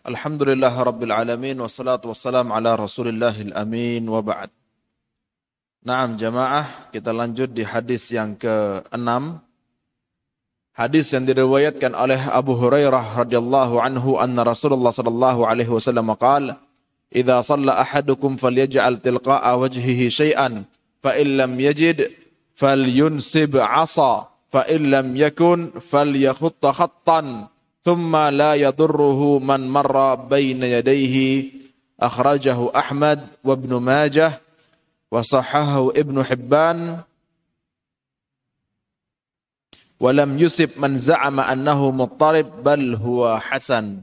الحمد 0.00 0.42
لله 0.42 0.74
رب 0.82 1.02
العالمين 1.02 1.60
والصلاة 1.60 2.00
والسلام 2.00 2.48
على 2.52 2.72
رسول 2.74 3.08
الله 3.12 3.52
الأمين 3.52 4.08
وبعد 4.08 4.48
نعم 5.84 6.16
جماعة 6.16 6.88
kita 6.88 7.12
lanjut 7.12 7.52
di 7.52 7.60
hadis 7.60 8.08
yang 8.08 8.32
ke-6 8.32 9.36
Hadis 10.72 11.12
yang 11.12 11.28
diriwayatkan 11.28 11.92
oleh 11.92 12.16
Abu 12.32 12.56
Hurairah 12.56 13.12
radhiyallahu 13.12 13.76
anhu 13.76 14.16
الله 14.16 14.90
صلى 14.96 15.10
الله 15.12 15.36
عليه 15.46 15.68
وسلم 15.68 16.08
قال 16.16 16.56
إذا 17.12 17.44
صلى 17.44 17.72
أحدكم 17.72 18.40
فليجعل 18.40 19.04
تلقاء 19.04 19.44
وجهه 19.58 20.08
شيئا 20.08 20.64
فإن 21.04 21.26
لم 21.36 21.60
يجد 21.60 22.08
فلينسب 22.56 23.52
عصا 23.56 24.28
فإن 24.48 24.80
لم 24.90 25.16
يكن 25.16 25.70
فليخط 25.92 26.66
خطا 26.66 27.20
ثم 27.80 28.12
لا 28.16 28.52
يضره 28.54 29.38
من 29.38 29.60
مر 29.68 30.14
بين 30.14 30.60
يديه. 30.62 31.16
أخرجه 32.00 32.58
أحمد 32.76 33.18
وابن 33.44 33.70
ماجه 33.76 34.40
وصححه 35.12 35.90
ابن 35.96 36.16
حبان. 36.24 36.78
ولم 40.00 40.30
يصب 40.38 40.80
من 40.80 40.96
زعم 40.96 41.40
أنه 41.40 41.80
man 41.92 42.46
بل 42.64 42.96
هو 42.96 43.38
حسن. 43.38 44.00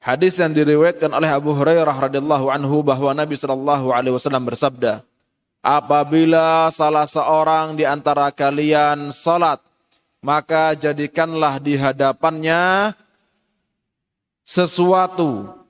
Hadis 0.00 0.40
yang 0.40 0.56
diriwayatkan 0.56 1.12
oleh 1.12 1.28
Abu 1.28 1.52
Hurairah 1.52 1.92
radhiyallahu 1.92 2.48
anhu 2.48 2.80
bahwa 2.80 3.12
Nabi 3.12 3.36
sallallahu 3.36 3.92
alaihi 3.92 4.16
wasallam 4.16 4.48
bersabda, 4.48 5.04
"Apabila 5.60 6.72
salah 6.72 7.04
seorang 7.04 7.76
di 7.76 7.84
antara 7.84 8.32
kalian 8.32 9.12
salat 9.12 9.60
maka 10.20 10.76
jadikanlah 10.76 11.56
di 11.60 11.76
hadapannya 11.76 12.92
sesuatu. 14.44 15.60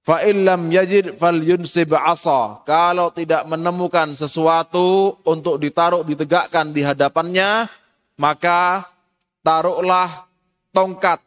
Fa 0.00 0.24
illam 0.24 0.72
yajid 0.72 1.20
fal 1.20 1.38
yunsib 1.38 1.92
asa. 1.92 2.64
Kalau 2.64 3.12
tidak 3.12 3.44
menemukan 3.46 4.16
sesuatu 4.16 5.20
untuk 5.28 5.60
ditaruh 5.60 6.02
ditegakkan 6.02 6.72
di 6.72 6.82
hadapannya, 6.82 7.68
maka 8.16 8.88
taruhlah 9.44 10.24
tongkat. 10.72 11.20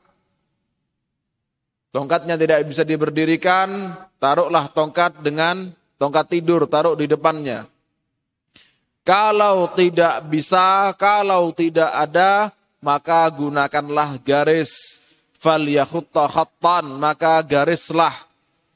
Tongkatnya 1.94 2.34
tidak 2.34 2.66
bisa 2.66 2.82
diberdirikan, 2.82 3.94
taruhlah 4.18 4.66
tongkat 4.74 5.22
dengan 5.22 5.70
tongkat 6.02 6.26
tidur, 6.34 6.66
taruh 6.66 6.98
di 6.98 7.06
depannya. 7.06 7.70
Kalau 9.04 9.68
tidak 9.76 10.24
bisa, 10.32 10.96
kalau 10.96 11.52
tidak 11.52 11.92
ada, 11.92 12.56
maka 12.80 13.28
gunakanlah 13.28 14.16
garis. 14.24 15.04
Fal 15.44 15.68
yakhutta 15.68 16.32
khattan, 16.32 16.88
maka 16.96 17.44
garislah. 17.44 18.16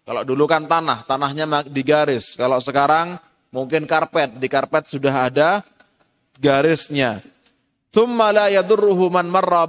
Kalau 0.04 0.28
dulu 0.28 0.44
kan 0.44 0.68
tanah, 0.68 1.08
tanahnya 1.08 1.64
digaris. 1.64 2.36
Kalau 2.36 2.60
sekarang 2.60 3.16
mungkin 3.56 3.88
karpet, 3.88 4.36
di 4.36 4.52
karpet 4.52 4.92
sudah 4.92 5.32
ada 5.32 5.64
garisnya. 6.40 7.24
Thumma 7.88 8.36
la 8.36 8.52
yadurruhu 8.52 9.08
man 9.08 9.32
marra. 9.32 9.64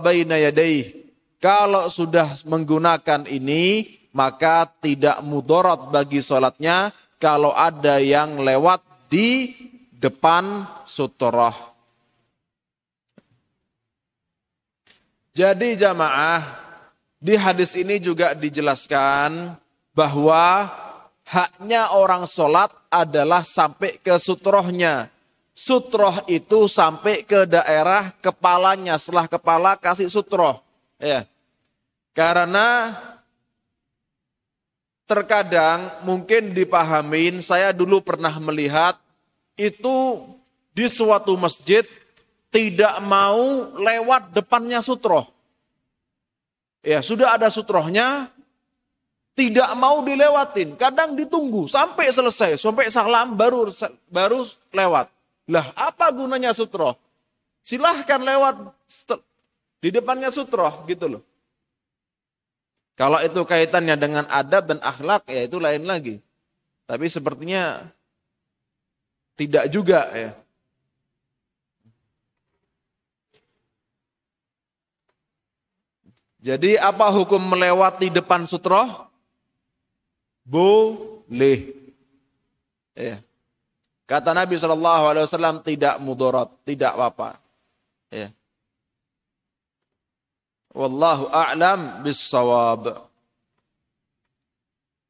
Kalau 1.39 1.87
sudah 1.87 2.35
menggunakan 2.51 3.31
ini, 3.31 3.87
maka 4.11 4.67
tidak 4.83 5.23
mudarat 5.23 5.87
bagi 5.95 6.19
sholatnya 6.19 6.91
kalau 7.23 7.55
ada 7.55 8.03
yang 8.03 8.43
lewat 8.43 8.83
di 9.07 9.55
depan 9.99 10.63
sutroh. 10.87 11.75
Jadi 15.35 15.75
jamaah, 15.79 16.43
di 17.19 17.35
hadis 17.35 17.75
ini 17.75 17.99
juga 17.99 18.35
dijelaskan 18.35 19.55
bahwa 19.95 20.71
haknya 21.27 21.95
orang 21.95 22.27
sholat 22.27 22.71
adalah 22.91 23.43
sampai 23.43 23.99
ke 23.99 24.15
sutrohnya. 24.19 25.11
Sutroh 25.59 26.23
itu 26.31 26.71
sampai 26.71 27.27
ke 27.27 27.43
daerah 27.47 28.15
kepalanya, 28.23 28.95
setelah 28.95 29.27
kepala 29.27 29.75
kasih 29.75 30.07
sutroh. 30.07 30.63
Ya. 31.03 31.27
Karena 32.15 32.95
terkadang 35.07 36.03
mungkin 36.07 36.55
dipahamin, 36.55 37.43
saya 37.43 37.75
dulu 37.75 38.03
pernah 38.03 38.35
melihat 38.39 38.99
itu 39.59 40.23
di 40.73 40.87
suatu 40.87 41.35
masjid 41.35 41.83
tidak 42.49 42.95
mau 43.05 43.75
lewat 43.77 44.33
depannya 44.33 44.81
sutroh. 44.81 45.27
Ya, 46.81 47.03
sudah 47.03 47.35
ada 47.37 47.51
sutrohnya, 47.51 48.31
tidak 49.35 49.69
mau 49.77 50.01
dilewatin. 50.01 50.79
Kadang 50.79 51.19
ditunggu 51.19 51.67
sampai 51.67 52.09
selesai, 52.09 52.57
sampai 52.57 52.89
salam 52.89 53.35
baru 53.35 53.69
baru 54.09 54.47
lewat. 54.71 55.11
Lah, 55.51 55.67
apa 55.75 56.09
gunanya 56.15 56.55
sutroh? 56.55 56.97
Silahkan 57.61 58.23
lewat 58.23 58.73
di 59.83 59.93
depannya 59.93 60.33
sutroh 60.33 60.87
gitu 60.89 61.19
loh. 61.19 61.23
Kalau 62.99 63.23
itu 63.23 63.39
kaitannya 63.47 63.95
dengan 63.95 64.25
adab 64.27 64.67
dan 64.67 64.83
akhlak, 64.83 65.29
ya 65.31 65.47
itu 65.47 65.63
lain 65.63 65.87
lagi. 65.87 66.19
Tapi 66.89 67.07
sepertinya 67.07 67.87
tidak 69.39 69.71
juga 69.71 70.11
ya. 70.11 70.35
Jadi 76.43 76.75
apa 76.79 77.07
hukum 77.15 77.39
melewati 77.39 78.11
depan 78.11 78.43
sutroh? 78.47 79.07
Boleh. 80.43 81.77
Ya. 82.95 83.23
Kata 84.09 84.33
Nabi 84.33 84.57
Shallallahu 84.57 85.05
Alaihi 85.13 85.27
Wasallam 85.29 85.61
tidak 85.61 86.01
mudarat, 86.01 86.49
tidak 86.65 86.97
apa-apa. 86.97 87.37
Ya. 88.09 88.33
Wallahu 90.73 91.29
a'lam 91.29 92.01
bis-sawab. 92.07 93.05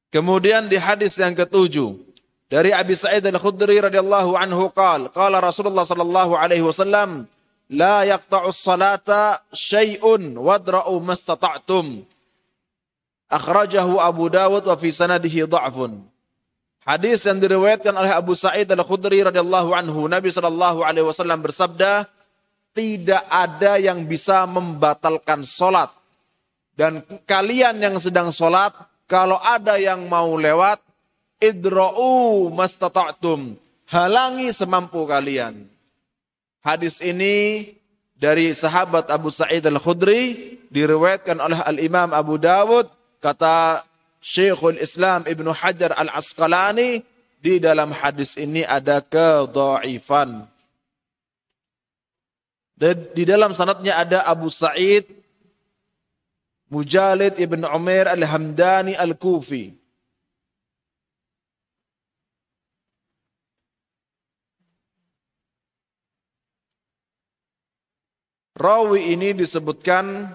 Kemudian 0.08 0.66
di 0.66 0.80
hadis 0.80 1.14
yang 1.20 1.36
ketujuh, 1.36 1.92
dari 2.48 2.72
Abi 2.72 2.96
Sa'id 2.96 3.20
Al-Khudri 3.28 3.76
radhiyallahu 3.76 4.32
anhu 4.32 4.72
qal, 4.72 5.12
qala 5.12 5.44
Rasulullah 5.44 5.84
sallallahu 5.84 6.32
alaihi 6.32 6.64
wasallam, 6.64 7.28
la 7.68 8.08
yaqta'u 8.08 8.48
salata 8.48 9.44
syai'un 9.52 10.32
wadra'u 10.32 10.96
mastata'tum. 11.04 12.08
Akhrajahu 13.28 14.00
Abu 14.00 14.32
Dawud 14.32 14.64
wa 14.64 14.76
fi 14.80 14.88
sanadihi 14.88 15.44
dha'fun. 15.44 16.00
Hadis 16.88 17.28
yang 17.28 17.36
diriwayatkan 17.36 17.92
oleh 17.92 18.16
Abu 18.16 18.32
Sa'id 18.32 18.64
Al-Khudri 18.72 19.20
radhiyallahu 19.20 19.76
anhu, 19.76 20.08
Nabi 20.08 20.32
sallallahu 20.32 20.80
alaihi 20.80 21.04
wasallam 21.04 21.44
bersabda, 21.44 22.08
tidak 22.72 23.28
ada 23.28 23.76
yang 23.76 24.08
bisa 24.08 24.48
membatalkan 24.48 25.44
solat. 25.44 25.92
Dan 26.72 27.04
kalian 27.28 27.76
yang 27.76 28.00
sedang 28.00 28.32
solat, 28.32 28.72
kalau 29.04 29.36
ada 29.36 29.76
yang 29.76 30.08
mau 30.08 30.32
lewat, 30.40 30.80
idra'u 31.38 32.50
mastata'tum. 32.52 33.56
Halangi 33.88 34.52
semampu 34.52 35.08
kalian. 35.08 35.64
Hadis 36.60 37.00
ini 37.00 37.72
dari 38.18 38.52
sahabat 38.52 39.08
Abu 39.08 39.32
Sa'id 39.32 39.64
Al-Khudri 39.64 40.58
diriwayatkan 40.68 41.38
oleh 41.40 41.62
Al-Imam 41.64 42.12
Abu 42.12 42.36
Dawud 42.36 42.84
kata 43.22 43.86
Syekhul 44.18 44.76
Islam 44.82 45.24
Ibnu 45.24 45.54
Hajar 45.54 45.94
Al-Asqalani 45.94 47.00
di 47.38 47.62
dalam 47.62 47.94
hadis 47.94 48.34
ini 48.34 48.66
ada 48.66 48.98
kedhaifan. 48.98 50.44
Di 53.14 53.24
dalam 53.26 53.54
sanatnya 53.54 54.02
ada 54.02 54.26
Abu 54.26 54.50
Sa'id 54.50 55.06
Mujalid 56.68 57.40
Ibn 57.40 57.64
Umair 57.72 58.10
Al-Hamdani 58.12 58.92
Al-Kufi. 58.98 59.77
Rawi 68.58 69.14
ini 69.14 69.30
disebutkan 69.38 70.34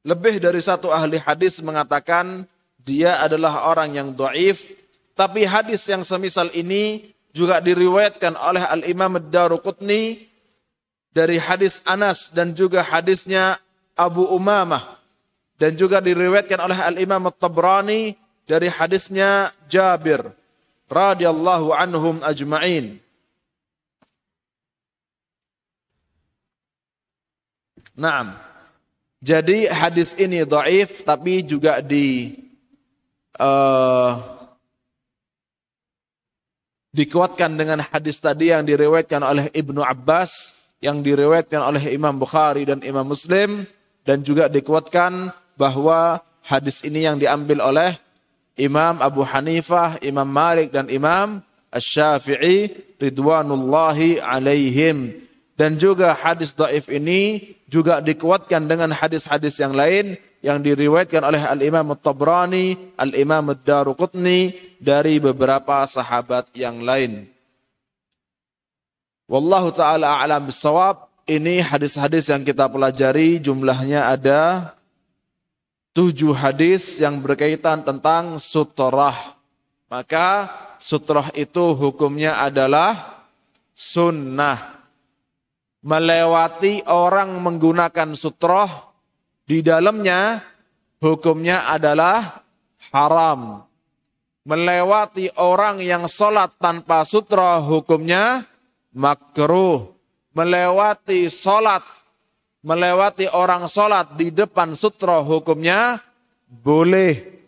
lebih 0.00 0.40
dari 0.40 0.64
satu 0.64 0.88
ahli 0.88 1.20
hadis 1.20 1.60
mengatakan 1.60 2.48
dia 2.80 3.20
adalah 3.20 3.68
orang 3.68 3.92
yang 3.92 4.08
do'if. 4.16 4.64
Tapi 5.12 5.44
hadis 5.44 5.84
yang 5.84 6.00
semisal 6.06 6.48
ini 6.56 7.12
juga 7.36 7.60
diriwayatkan 7.60 8.38
oleh 8.38 8.64
Al-Imam 8.64 9.20
Ad-Daruqutni 9.20 10.24
dari 11.12 11.36
hadis 11.36 11.84
Anas 11.84 12.32
dan 12.32 12.56
juga 12.56 12.80
hadisnya 12.80 13.60
Abu 13.92 14.24
Umamah. 14.32 14.96
Dan 15.58 15.74
juga 15.74 15.98
diriwayatkan 15.98 16.56
oleh 16.62 16.78
Al-Imam 16.78 17.28
At-Tabrani 17.28 18.14
dari 18.46 18.70
hadisnya 18.70 19.52
Jabir 19.66 20.32
radhiyallahu 20.88 21.74
anhum 21.74 22.22
ajma'in. 22.24 23.02
Naam. 27.98 28.38
Jadi 29.18 29.66
hadis 29.66 30.14
ini 30.14 30.46
doif 30.46 31.02
tapi 31.02 31.42
juga 31.42 31.82
di 31.82 32.38
uh, 33.42 34.14
dikuatkan 36.94 37.58
dengan 37.58 37.82
hadis 37.82 38.22
tadi 38.22 38.54
yang 38.54 38.62
diriwayatkan 38.62 39.18
oleh 39.18 39.50
Ibnu 39.50 39.82
Abbas, 39.82 40.54
yang 40.78 41.02
diriwayatkan 41.02 41.58
oleh 41.58 41.90
Imam 41.90 42.14
Bukhari 42.14 42.62
dan 42.62 42.78
Imam 42.86 43.02
Muslim 43.02 43.66
dan 44.06 44.22
juga 44.22 44.46
dikuatkan 44.46 45.34
bahwa 45.58 46.22
hadis 46.46 46.86
ini 46.86 47.02
yang 47.02 47.18
diambil 47.18 47.66
oleh 47.66 47.98
Imam 48.54 49.02
Abu 49.02 49.26
Hanifah, 49.26 49.98
Imam 50.06 50.30
Malik 50.30 50.70
dan 50.70 50.86
Imam 50.86 51.42
Asy-Syafi'i 51.74 52.94
ridwanullahi 53.02 54.22
alaihim. 54.22 55.27
Dan 55.58 55.74
juga 55.74 56.14
hadis 56.14 56.54
dhaif 56.54 56.86
ini 56.86 57.50
juga 57.66 57.98
dikuatkan 57.98 58.62
dengan 58.70 58.94
hadis-hadis 58.94 59.58
yang 59.58 59.74
lain 59.74 60.14
yang 60.38 60.62
diriwayatkan 60.62 61.18
oleh 61.18 61.42
Al-Imam 61.42 61.98
At-Tabrani, 61.98 62.94
Al-Imam 62.94 63.50
Ad-Daruqutni 63.50 64.54
dari 64.78 65.18
beberapa 65.18 65.82
sahabat 65.82 66.54
yang 66.54 66.86
lain. 66.86 67.26
Wallahu 69.26 69.74
taala 69.74 70.22
a'lam 70.22 70.46
bisawab. 70.46 71.10
Ini 71.28 71.60
hadis-hadis 71.60 72.32
yang 72.32 72.40
kita 72.40 72.64
pelajari 72.70 73.36
jumlahnya 73.36 74.08
ada 74.08 74.72
tujuh 75.92 76.32
hadis 76.32 76.96
yang 77.02 77.20
berkaitan 77.20 77.84
tentang 77.84 78.40
sutrah. 78.40 79.36
Maka 79.90 80.48
sutrah 80.80 81.28
itu 81.34 81.74
hukumnya 81.74 82.40
adalah 82.40 83.26
sunnah. 83.76 84.77
Melewati 85.78 86.82
orang 86.90 87.38
menggunakan 87.38 88.10
sutrah 88.18 88.66
di 89.46 89.62
dalamnya 89.62 90.42
hukumnya 90.98 91.70
adalah 91.70 92.42
haram. 92.90 93.62
Melewati 94.42 95.30
orang 95.38 95.78
yang 95.78 96.10
sholat 96.10 96.56
tanpa 96.58 97.06
sutra 97.06 97.62
hukumnya 97.62 98.42
makruh. 98.90 99.94
Melewati 100.34 101.30
sholat 101.30 101.82
melewati 102.62 103.30
orang 103.30 103.70
sholat 103.70 104.18
di 104.18 104.34
depan 104.34 104.74
sutra 104.74 105.22
hukumnya 105.22 106.02
boleh. 106.48 107.38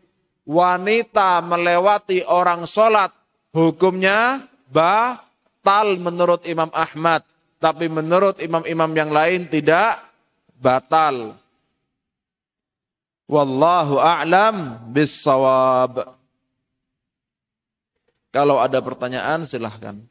Wanita 0.47 1.45
melewati 1.45 2.27
orang 2.27 2.67
sholat 2.67 3.15
hukumnya 3.55 4.43
batal 4.71 5.99
menurut 6.01 6.43
Imam 6.47 6.71
Ahmad. 6.75 7.23
Tapi 7.61 7.93
menurut 7.93 8.41
imam-imam 8.41 8.91
yang 8.97 9.13
lain 9.13 9.45
tidak 9.45 10.01
batal. 10.57 11.37
Wallahu 13.29 14.01
a'lam 14.01 14.81
bissawab. 14.91 16.17
Kalau 18.33 18.59
ada 18.59 18.81
pertanyaan 18.81 19.45
silahkan. 19.45 20.10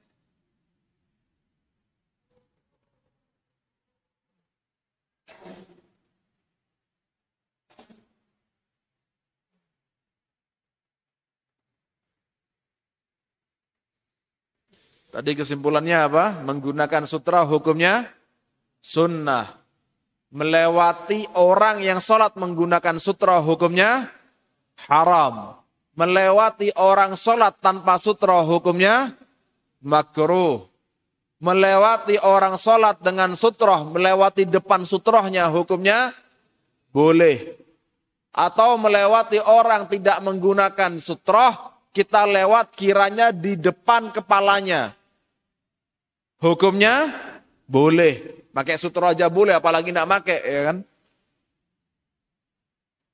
Tadi 15.10 15.34
kesimpulannya 15.34 16.06
apa? 16.06 16.26
Menggunakan 16.46 17.04
sutra 17.10 17.42
hukumnya 17.42 18.06
sunnah. 18.78 19.50
Melewati 20.30 21.26
orang 21.34 21.82
yang 21.82 21.98
sholat 21.98 22.38
menggunakan 22.38 23.02
sutra 23.02 23.42
hukumnya 23.42 24.14
haram. 24.86 25.58
Melewati 25.98 26.70
orang 26.78 27.18
sholat 27.18 27.58
tanpa 27.58 27.98
sutra 27.98 28.38
hukumnya 28.46 29.18
makruh. 29.82 30.70
Melewati 31.40 32.20
orang 32.22 32.60
sholat 32.60 33.00
dengan 33.00 33.32
sutra, 33.32 33.80
melewati 33.82 34.44
depan 34.44 34.84
sutrohnya 34.84 35.48
hukumnya 35.48 36.12
boleh. 36.92 37.56
Atau 38.36 38.76
melewati 38.76 39.40
orang 39.42 39.88
tidak 39.88 40.20
menggunakan 40.20 41.00
sutroh, 41.00 41.80
kita 41.96 42.28
lewat 42.28 42.76
kiranya 42.76 43.32
di 43.32 43.56
depan 43.56 44.12
kepalanya. 44.12 44.99
Hukumnya 46.40 47.12
boleh. 47.68 48.40
Pakai 48.56 48.80
sutra 48.80 49.14
aja 49.14 49.28
boleh, 49.30 49.54
apalagi 49.56 49.94
tidak 49.94 50.10
pakai, 50.10 50.40
ya 50.42 50.62
kan? 50.72 50.78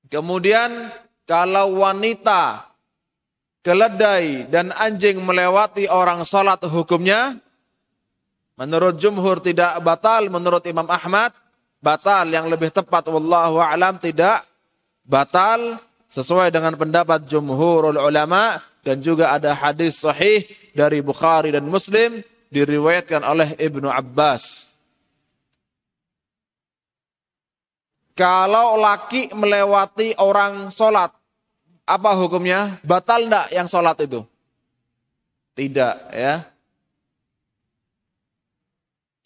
Kemudian 0.05 0.93
kalau 1.25 1.81
wanita, 1.81 2.69
keledai, 3.65 4.47
dan 4.47 4.69
anjing 4.77 5.19
melewati 5.19 5.89
orang 5.89 6.21
sholat 6.21 6.61
hukumnya, 6.69 7.35
menurut 8.55 8.95
jumhur 8.95 9.41
tidak 9.41 9.81
batal, 9.81 10.29
menurut 10.29 10.63
Imam 10.69 10.87
Ahmad, 10.87 11.33
batal. 11.81 12.29
Yang 12.29 12.45
lebih 12.53 12.69
tepat, 12.71 13.09
wallahu 13.09 13.57
alam 13.59 13.97
tidak 13.97 14.45
batal, 15.03 15.81
sesuai 16.13 16.53
dengan 16.53 16.77
pendapat 16.77 17.25
jumhurul 17.27 17.97
ulama, 17.99 18.61
dan 18.85 19.01
juga 19.01 19.33
ada 19.33 19.51
hadis 19.51 19.99
sahih 19.99 20.45
dari 20.77 21.01
Bukhari 21.01 21.49
dan 21.51 21.65
Muslim, 21.65 22.21
diriwayatkan 22.55 23.19
oleh 23.27 23.51
Ibnu 23.59 23.91
Abbas. 23.91 24.71
Kalau 28.15 28.79
laki 28.79 29.35
melewati 29.35 30.15
orang 30.15 30.71
sholat, 30.71 31.11
apa 31.83 32.11
hukumnya? 32.15 32.79
Batal 32.79 33.27
enggak 33.27 33.51
yang 33.51 33.67
sholat 33.67 33.99
itu? 33.99 34.23
Tidak 35.51 35.95
ya. 36.15 36.47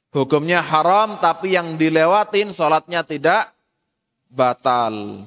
Hukumnya 0.09 0.65
haram 0.65 1.21
tapi 1.21 1.53
yang 1.53 1.77
dilewatin 1.77 2.49
sholatnya 2.49 3.05
tidak 3.05 3.53
batal. 4.25 5.21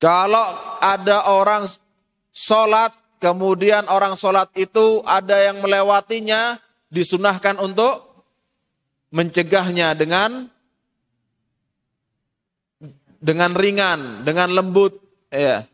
Kalau 0.00 0.46
ada 0.80 1.28
orang 1.28 1.68
sholat 2.32 3.03
kemudian 3.24 3.88
orang 3.88 4.20
sholat 4.20 4.52
itu 4.52 5.00
ada 5.08 5.40
yang 5.40 5.64
melewatinya, 5.64 6.60
disunahkan 6.92 7.56
untuk 7.56 8.04
mencegahnya 9.08 9.96
dengan 9.96 10.52
dengan 13.24 13.56
ringan, 13.56 14.28
dengan 14.28 14.52
lembut, 14.52 15.00
ya. 15.32 15.64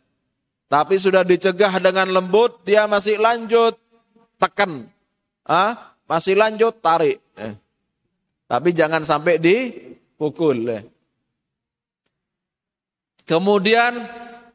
Tapi 0.71 0.95
sudah 1.03 1.27
dicegah 1.27 1.83
dengan 1.83 2.07
lembut, 2.15 2.63
dia 2.63 2.87
masih 2.87 3.19
lanjut 3.19 3.75
tekan, 4.39 4.87
ah, 5.43 5.99
masih 6.07 6.39
lanjut 6.39 6.79
tarik. 6.79 7.19
Eh. 7.35 7.59
Tapi 8.47 8.71
jangan 8.71 9.03
sampai 9.03 9.43
dipukul. 9.43 10.71
Eh. 10.71 10.87
Kemudian 13.27 13.99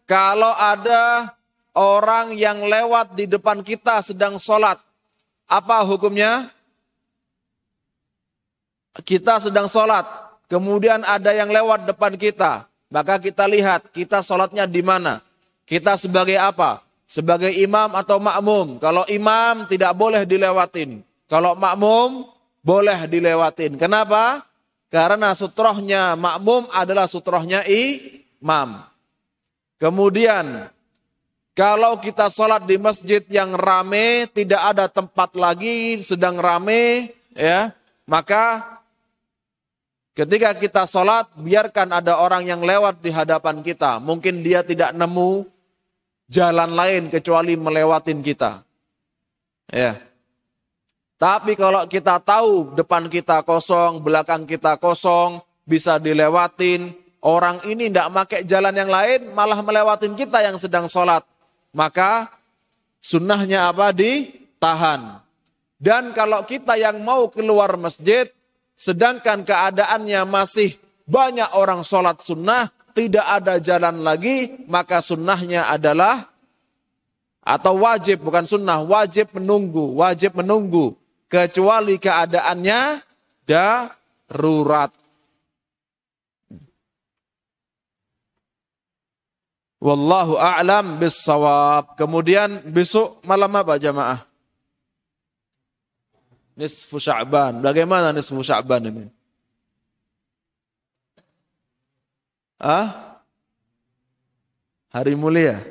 kalau 0.07 0.55
ada 0.55 1.35
orang 1.75 2.33
yang 2.33 2.63
lewat 2.65 3.13
di 3.13 3.27
depan 3.27 3.61
kita 3.61 4.01
sedang 4.01 4.39
sholat. 4.39 4.79
Apa 5.45 5.85
hukumnya? 5.85 6.49
Kita 9.03 9.43
sedang 9.43 9.67
sholat, 9.67 10.07
kemudian 10.47 11.03
ada 11.03 11.35
yang 11.35 11.51
lewat 11.51 11.83
depan 11.83 12.15
kita. 12.15 12.63
Maka 12.87 13.19
kita 13.19 13.43
lihat, 13.43 13.91
kita 13.91 14.23
sholatnya 14.23 14.63
di 14.63 14.79
mana? 14.79 15.19
Kita 15.67 15.99
sebagai 15.99 16.39
apa? 16.39 16.79
Sebagai 17.03 17.51
imam 17.51 17.91
atau 17.91 18.17
makmum. 18.17 18.79
Kalau 18.79 19.03
imam 19.11 19.67
tidak 19.67 19.91
boleh 19.93 20.23
dilewatin. 20.23 21.03
Kalau 21.27 21.59
makmum 21.59 22.23
boleh 22.63 23.03
dilewatin. 23.05 23.75
Kenapa? 23.75 24.47
Karena 24.87 25.35
sutrohnya 25.35 26.15
makmum 26.15 26.71
adalah 26.71 27.05
sutrohnya 27.05 27.67
imam. 27.67 28.79
Kemudian 29.75 30.71
kalau 31.55 31.95
kita 32.03 32.27
sholat 32.27 32.67
di 32.67 32.75
masjid 32.75 33.23
yang 33.31 33.55
rame, 33.55 34.27
tidak 34.35 34.59
ada 34.75 34.91
tempat 34.91 35.31
lagi, 35.39 36.03
sedang 36.03 36.35
rame, 36.35 37.15
ya, 37.31 37.71
maka 38.03 38.75
ketika 40.11 40.51
kita 40.51 40.83
sholat, 40.83 41.31
biarkan 41.39 41.95
ada 41.95 42.19
orang 42.19 42.43
yang 42.43 42.59
lewat 42.59 42.99
di 42.99 43.07
hadapan 43.07 43.63
kita. 43.63 44.03
Mungkin 44.03 44.43
dia 44.43 44.67
tidak 44.67 44.91
nemu 44.99 45.47
jalan 46.27 46.75
lain 46.75 47.07
kecuali 47.07 47.55
melewatin 47.55 48.19
kita. 48.19 48.59
Ya. 49.71 49.95
Tapi 51.15 51.55
kalau 51.55 51.87
kita 51.87 52.19
tahu 52.19 52.75
depan 52.75 53.07
kita 53.07 53.47
kosong, 53.47 54.03
belakang 54.03 54.43
kita 54.43 54.75
kosong, 54.75 55.39
bisa 55.63 56.03
dilewatin, 56.03 56.91
orang 57.23 57.63
ini 57.63 57.87
tidak 57.87 58.11
pakai 58.11 58.43
jalan 58.43 58.75
yang 58.75 58.91
lain, 58.91 59.31
malah 59.31 59.63
melewatin 59.63 60.19
kita 60.19 60.43
yang 60.43 60.59
sedang 60.59 60.91
sholat 60.91 61.23
maka 61.75 62.31
sunnahnya 63.03 63.67
apa? 63.67 63.91
Ditahan. 63.91 65.19
Dan 65.75 66.15
kalau 66.15 66.47
kita 66.47 66.79
yang 66.79 67.03
mau 67.03 67.27
keluar 67.27 67.75
masjid, 67.75 68.31
sedangkan 68.79 69.43
keadaannya 69.43 70.23
masih 70.23 70.79
banyak 71.03 71.51
orang 71.53 71.83
sholat 71.83 72.23
sunnah, 72.23 72.71
tidak 72.95 73.27
ada 73.27 73.59
jalan 73.59 74.01
lagi, 74.01 74.65
maka 74.71 75.03
sunnahnya 75.03 75.67
adalah 75.67 76.31
atau 77.45 77.77
wajib 77.83 78.25
bukan 78.25 78.47
sunnah, 78.47 78.81
wajib 78.81 79.35
menunggu, 79.35 79.93
wajib 79.99 80.39
menunggu 80.39 80.97
kecuali 81.29 81.99
keadaannya 81.99 83.05
darurat. 83.45 84.89
Wallahu 89.85 90.41
a'lam 90.41 90.97
bissawab. 90.97 91.93
Kemudian 91.93 92.65
besok 92.65 93.21
malam 93.21 93.53
apa 93.53 93.77
jamaah? 93.77 94.25
Nisfu 96.57 96.97
Sya'ban. 96.97 97.61
Bagaimana 97.61 98.09
nisfu 98.09 98.41
Sya'ban 98.41 98.81
ini? 98.89 99.05
Ah? 102.57 103.21
Hari 104.89 105.13
mulia. 105.13 105.61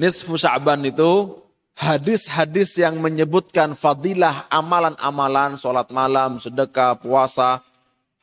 Nisfu 0.00 0.40
Sya'ban 0.40 0.80
itu 0.88 1.44
hadis-hadis 1.76 2.80
yang 2.80 3.04
menyebutkan 3.04 3.76
fadilah 3.76 4.48
amalan-amalan, 4.48 5.60
sholat 5.60 5.92
malam, 5.92 6.40
sedekah, 6.40 6.96
puasa. 6.96 7.60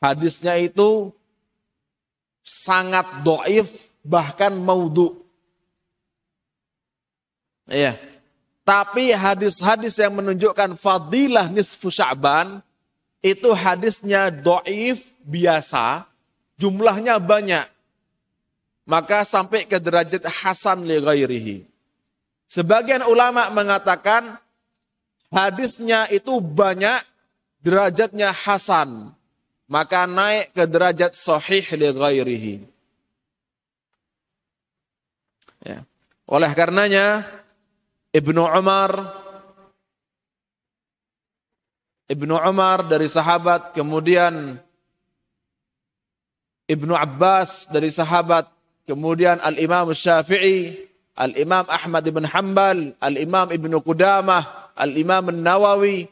Hadisnya 0.02 0.58
itu 0.58 1.14
sangat 2.42 3.22
doif, 3.22 3.70
bahkan 4.02 4.52
maudhu. 4.52 5.22
Iya. 7.70 7.96
Tapi 8.62 9.10
hadis-hadis 9.10 9.98
yang 9.98 10.14
menunjukkan 10.14 10.78
fadilah 10.78 11.50
nisfu 11.50 11.90
Sya'ban 11.90 12.62
itu 13.22 13.50
hadisnya 13.54 14.30
doif 14.30 15.02
biasa, 15.22 16.06
jumlahnya 16.58 17.18
banyak. 17.18 17.66
Maka 18.86 19.22
sampai 19.22 19.66
ke 19.66 19.78
derajat 19.78 20.26
hasan 20.26 20.86
li 20.86 20.98
ghairihi. 20.98 21.56
Sebagian 22.50 23.06
ulama 23.06 23.46
mengatakan 23.54 24.38
hadisnya 25.30 26.10
itu 26.10 26.42
banyak, 26.42 26.98
derajatnya 27.62 28.34
hasan. 28.34 29.14
Maka 29.72 30.04
naik 30.04 30.52
ke 30.52 30.68
derajat 30.68 31.16
sahih 31.16 31.64
li 31.80 31.88
ghairihi. 31.88 32.54
Ya. 35.64 35.80
Oleh 36.28 36.52
karenanya 36.52 37.24
Ibnu 38.12 38.44
Umar 38.44 39.22
Ibnu 42.12 42.36
Umar 42.36 42.84
dari 42.84 43.08
sahabat, 43.08 43.72
kemudian 43.72 44.60
Ibnu 46.68 46.92
Abbas 46.92 47.72
dari 47.72 47.88
sahabat, 47.88 48.52
kemudian 48.84 49.40
Al-Imam 49.40 49.88
Syafi'i, 49.96 50.76
Al-Imam 51.16 51.64
Ahmad 51.72 52.04
ibn 52.04 52.28
Hanbal, 52.28 52.92
Al-Imam 53.00 53.48
Ibnu 53.48 53.80
Qudamah, 53.80 54.76
Al-Imam 54.76 55.32
Nawawi 55.32 56.04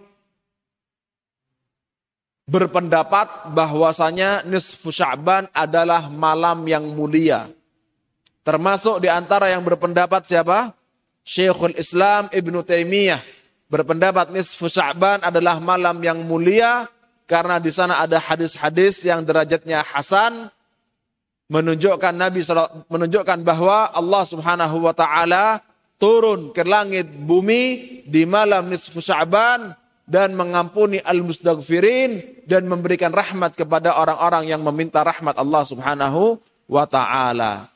berpendapat 2.51 3.55
bahwasanya 3.55 4.42
nisfu 4.42 4.90
Sya'ban 4.90 5.46
adalah 5.55 6.11
malam 6.11 6.66
yang 6.66 6.82
mulia. 6.82 7.46
Termasuk 8.42 8.98
di 8.98 9.07
antara 9.07 9.55
yang 9.55 9.62
berpendapat 9.62 10.26
siapa? 10.26 10.74
Syekhul 11.22 11.78
Islam 11.78 12.26
Ibn 12.34 12.55
Taimiyah 12.66 13.22
berpendapat 13.70 14.34
nisfu 14.34 14.66
Sya'ban 14.66 15.22
adalah 15.22 15.62
malam 15.62 16.03
yang 16.03 16.18
mulia 16.26 16.90
karena 17.30 17.62
di 17.62 17.70
sana 17.70 18.03
ada 18.03 18.18
hadis-hadis 18.18 19.07
yang 19.07 19.22
derajatnya 19.22 19.86
hasan 19.86 20.51
menunjukkan 21.46 22.11
Nabi 22.11 22.42
menunjukkan 22.90 23.46
bahwa 23.46 23.94
Allah 23.94 24.22
Subhanahu 24.26 24.90
wa 24.90 24.94
taala 24.94 25.62
turun 26.03 26.51
ke 26.51 26.66
langit 26.66 27.07
bumi 27.07 28.03
di 28.11 28.26
malam 28.26 28.66
nisfu 28.66 28.98
Sya'ban 28.98 29.78
dan 30.11 30.34
mengampuni 30.34 30.98
al-mustaghfirin 31.06 32.42
dan 32.42 32.66
memberikan 32.66 33.14
rahmat 33.14 33.54
kepada 33.54 33.94
orang-orang 33.94 34.50
yang 34.50 34.58
meminta 34.58 35.06
rahmat 35.06 35.38
Allah 35.38 35.62
Subhanahu 35.62 36.42
wa 36.66 36.82
taala. 36.82 37.70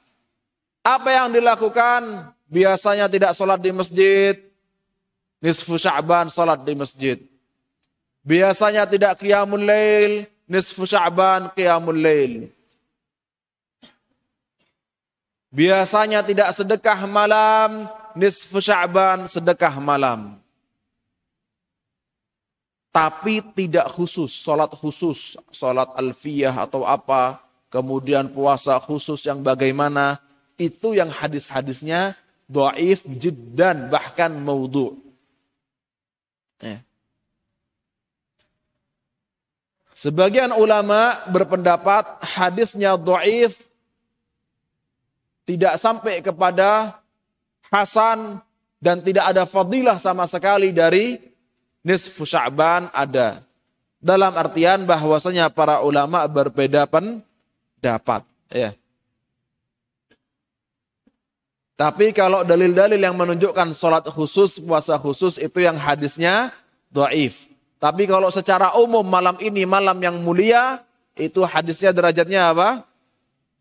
Apa 0.82 1.14
yang 1.14 1.30
dilakukan 1.30 2.34
biasanya 2.50 3.06
tidak 3.06 3.38
sholat 3.38 3.62
di 3.62 3.70
masjid, 3.70 4.34
nisfu 5.38 5.78
Sya'ban 5.78 6.26
sholat 6.26 6.66
di 6.66 6.74
masjid. 6.74 7.22
Biasanya 8.26 8.82
tidak 8.90 9.22
qiyamul 9.22 9.62
lail, 9.62 10.26
nisfu 10.50 10.82
Sya'ban 10.90 11.54
qiyamul 11.54 12.02
lail. 12.02 12.50
Biasanya 15.54 16.26
tidak 16.26 16.50
sedekah 16.50 17.06
malam, 17.06 17.86
nisfu 18.18 18.58
Sya'ban 18.58 19.30
sedekah 19.30 19.78
malam. 19.78 20.43
Tapi 22.94 23.42
tidak 23.58 23.90
khusus, 23.90 24.30
sholat 24.30 24.70
khusus, 24.70 25.34
sholat 25.50 25.90
alfiyah 25.98 26.54
atau 26.62 26.86
apa, 26.86 27.42
kemudian 27.66 28.30
puasa 28.30 28.78
khusus 28.78 29.26
yang 29.26 29.42
bagaimana, 29.42 30.22
itu 30.54 30.94
yang 30.94 31.10
hadis-hadisnya 31.10 32.14
doif 32.46 33.02
jiddan 33.18 33.90
bahkan 33.90 34.30
maudhu. 34.30 34.94
Ya. 36.62 36.86
Sebagian 39.98 40.54
ulama 40.54 41.18
berpendapat 41.26 42.22
hadisnya 42.22 42.94
doif 42.94 43.58
tidak 45.42 45.82
sampai 45.82 46.22
kepada 46.22 47.02
Hasan 47.74 48.38
dan 48.78 49.02
tidak 49.02 49.34
ada 49.34 49.42
fadilah 49.50 49.98
sama 49.98 50.30
sekali 50.30 50.70
dari 50.70 51.33
nisfu 51.84 52.24
Sya'ban 52.24 52.88
ada. 52.90 53.44
Dalam 54.00 54.32
artian 54.34 54.84
bahwasanya 54.88 55.52
para 55.52 55.84
ulama 55.84 56.24
berbeda 56.24 56.88
pendapat. 56.88 58.24
Ya. 58.48 58.72
Tapi 61.74 62.14
kalau 62.14 62.46
dalil-dalil 62.46 63.00
yang 63.00 63.16
menunjukkan 63.18 63.74
sholat 63.74 64.06
khusus, 64.08 64.62
puasa 64.62 64.94
khusus 64.96 65.36
itu 65.40 65.58
yang 65.60 65.74
hadisnya 65.74 66.54
do'if. 66.88 67.50
Tapi 67.82 68.06
kalau 68.06 68.30
secara 68.30 68.72
umum 68.78 69.02
malam 69.02 69.36
ini 69.42 69.66
malam 69.66 69.98
yang 69.98 70.16
mulia, 70.22 70.80
itu 71.18 71.42
hadisnya 71.42 71.90
derajatnya 71.90 72.54
apa? 72.54 72.86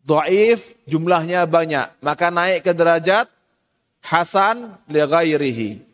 Do'if, 0.04 0.76
jumlahnya 0.86 1.42
banyak. 1.48 1.90
Maka 1.98 2.28
naik 2.30 2.62
ke 2.62 2.72
derajat 2.76 3.26
hasan 4.04 4.76
li 4.86 5.00
ghairihi. 5.00 5.93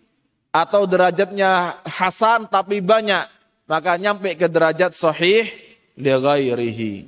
Atau 0.51 0.87
derajatnya 0.87 1.79
hasan 1.87 2.51
tapi 2.51 2.83
banyak. 2.83 3.27
Maka 3.71 3.95
nyampe 3.95 4.35
ke 4.35 4.51
derajat 4.51 4.91
sahih 4.99 5.47
li 5.95 6.11
ghairihi. 6.11 7.07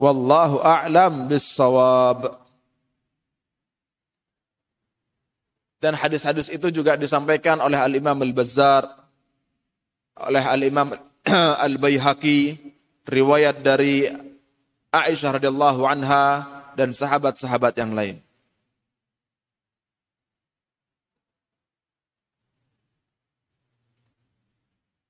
Wallahu 0.00 0.64
a'lam 0.64 1.28
bis 1.28 1.44
sawab. 1.44 2.40
Dan 5.82 5.98
hadis-hadis 5.98 6.46
itu 6.48 6.70
juga 6.70 6.94
disampaikan 6.94 7.58
oleh 7.58 7.74
Al-Imam 7.74 8.14
Al-Bazzar, 8.22 8.86
oleh 10.14 10.44
Al-Imam 10.46 10.94
Al-Bayhaqi, 11.66 12.54
riwayat 13.10 13.66
dari 13.66 14.06
Aisyah 14.94 15.42
radhiyallahu 15.42 15.82
anha 15.82 16.46
dan 16.78 16.94
sahabat-sahabat 16.94 17.74
yang 17.82 17.92
lain. 17.98 18.22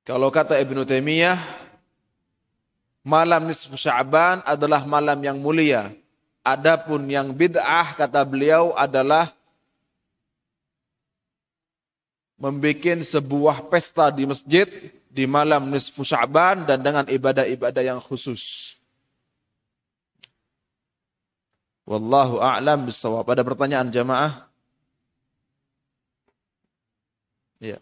Kalau 0.03 0.35
kata 0.35 0.59
Ibnu 0.59 0.83
Taimiyah, 0.83 1.39
malam 3.07 3.47
nisfu 3.47 3.79
Sya'ban 3.79 4.43
adalah 4.43 4.83
malam 4.83 5.19
yang 5.23 5.39
mulia. 5.39 5.95
Adapun 6.43 7.07
yang 7.07 7.31
bid'ah 7.31 7.95
kata 7.95 8.27
beliau 8.27 8.75
adalah 8.75 9.31
membuat 12.35 13.07
sebuah 13.07 13.71
pesta 13.71 14.11
di 14.11 14.27
masjid 14.27 14.67
di 15.07 15.23
malam 15.23 15.71
nisfu 15.71 16.03
Sya'ban 16.03 16.67
dan 16.67 16.83
dengan 16.83 17.07
ibadah-ibadah 17.07 17.83
yang 17.87 18.03
khusus. 18.03 18.75
Wallahu 21.87 22.43
a'lam 22.43 22.91
bisawab. 22.91 23.23
Ada 23.31 23.47
pertanyaan 23.47 23.87
jamaah? 23.87 24.51
Ya. 27.63 27.79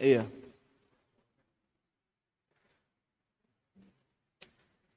Iya. 0.00 0.24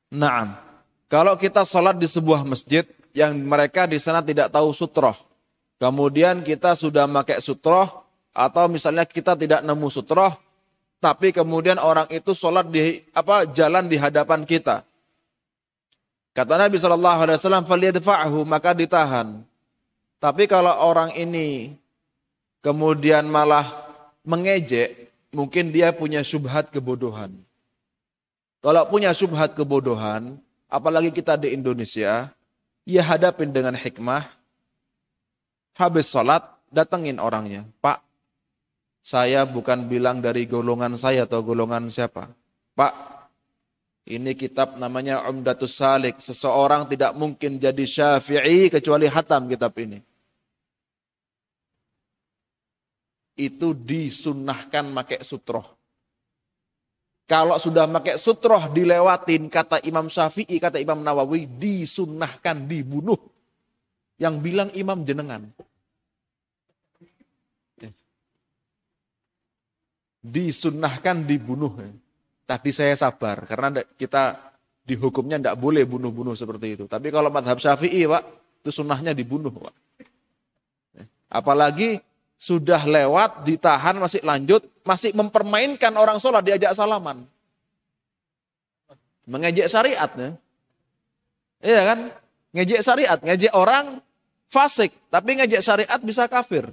Naam. 0.07 0.55
Kalau 1.11 1.35
kita 1.35 1.67
sholat 1.67 1.99
di 1.99 2.07
sebuah 2.07 2.47
masjid 2.47 2.87
yang 3.11 3.35
mereka 3.35 3.85
di 3.85 3.99
sana 3.99 4.23
tidak 4.23 4.49
tahu 4.49 4.71
sutroh, 4.71 5.13
kemudian 5.77 6.41
kita 6.41 6.73
sudah 6.73 7.05
pakai 7.05 7.43
sutroh, 7.43 8.01
atau 8.33 8.65
misalnya 8.65 9.05
kita 9.05 9.37
tidak 9.37 9.61
nemu 9.61 9.93
sutroh, 9.93 10.33
tapi 10.97 11.29
kemudian 11.29 11.77
orang 11.77 12.09
itu 12.09 12.33
sholat 12.33 12.65
di 12.71 13.03
apa 13.13 13.45
jalan 13.51 13.85
di 13.85 13.99
hadapan 13.99 14.41
kita. 14.47 14.81
Kata 16.33 16.57
Nabi 16.57 16.81
Shallallahu 16.81 17.19
Alaihi 17.29 17.37
Wasallam, 17.37 17.67
maka 18.49 18.73
ditahan. 18.73 19.45
Tapi 20.17 20.49
kalau 20.49 20.73
orang 20.73 21.13
ini 21.13 21.77
kemudian 22.65 23.29
malah 23.29 23.92
mengejek, 24.23 25.11
mungkin 25.35 25.71
dia 25.71 25.91
punya 25.91 26.23
subhat 26.23 26.71
kebodohan. 26.71 27.35
Kalau 28.63 28.87
punya 28.87 29.11
subhat 29.11 29.55
kebodohan, 29.59 30.39
apalagi 30.71 31.11
kita 31.11 31.35
di 31.35 31.51
Indonesia, 31.51 32.31
ya 32.87 33.01
hadapin 33.03 33.51
dengan 33.51 33.75
hikmah, 33.75 34.23
habis 35.75 36.07
sholat, 36.07 36.47
datengin 36.71 37.19
orangnya. 37.19 37.67
Pak, 37.83 37.99
saya 39.03 39.43
bukan 39.43 39.91
bilang 39.91 40.23
dari 40.23 40.47
golongan 40.47 40.95
saya 40.95 41.27
atau 41.27 41.43
golongan 41.43 41.91
siapa. 41.91 42.31
Pak, 42.73 42.93
ini 44.07 44.35
kitab 44.35 44.79
namanya 44.79 45.23
Umdatus 45.27 45.75
Salik. 45.75 46.23
Seseorang 46.23 46.87
tidak 46.87 47.11
mungkin 47.19 47.59
jadi 47.59 47.83
syafi'i 47.83 48.71
kecuali 48.71 49.11
hatam 49.11 49.51
kitab 49.51 49.75
ini. 49.79 49.99
Itu 53.33 53.73
disunnahkan 53.73 54.93
pakai 54.93 55.25
sutroh. 55.25 55.65
Kalau 57.23 57.55
sudah 57.55 57.87
pakai 57.87 58.19
sutroh 58.19 58.69
dilewatin, 58.69 59.47
kata 59.47 59.81
Imam 59.87 60.11
Syafi'i, 60.11 60.59
kata 60.59 60.77
Imam 60.77 60.99
Nawawi, 60.99 61.47
disunnahkan 61.47 62.67
dibunuh. 62.67 63.17
Yang 64.19 64.35
bilang 64.43 64.69
imam 64.75 65.01
jenengan. 65.01 65.41
Disunnahkan 70.23 71.25
dibunuh. 71.25 71.73
Tadi 72.43 72.69
saya 72.75 72.93
sabar, 72.99 73.47
karena 73.47 73.81
kita 73.97 74.53
di 74.83 74.99
hukumnya 74.99 75.39
tidak 75.39 75.57
boleh 75.57 75.87
bunuh-bunuh 75.87 76.35
seperti 76.35 76.75
itu. 76.75 76.85
Tapi 76.91 77.07
kalau 77.07 77.31
madhab 77.31 77.55
syafi'i, 77.55 78.03
Pak, 78.03 78.23
itu 78.61 78.69
sunnahnya 78.83 79.15
dibunuh. 79.15 79.51
Pak. 79.51 79.75
Apalagi 81.33 81.97
sudah 82.43 82.83
lewat, 82.83 83.47
ditahan, 83.47 83.95
masih 83.95 84.19
lanjut, 84.19 84.67
masih 84.83 85.15
mempermainkan 85.15 85.95
orang 85.95 86.19
sholat 86.19 86.43
diajak 86.43 86.75
salaman. 86.75 87.23
Mengejek 89.23 89.71
syariatnya. 89.71 90.35
Iya 91.63 91.81
kan? 91.87 91.99
Ngejek 92.51 92.83
syariat, 92.83 93.15
ngejek 93.23 93.55
orang 93.55 94.03
fasik, 94.51 94.91
tapi 95.07 95.39
ngejek 95.39 95.63
syariat 95.63 95.99
bisa 96.03 96.27
kafir. 96.27 96.67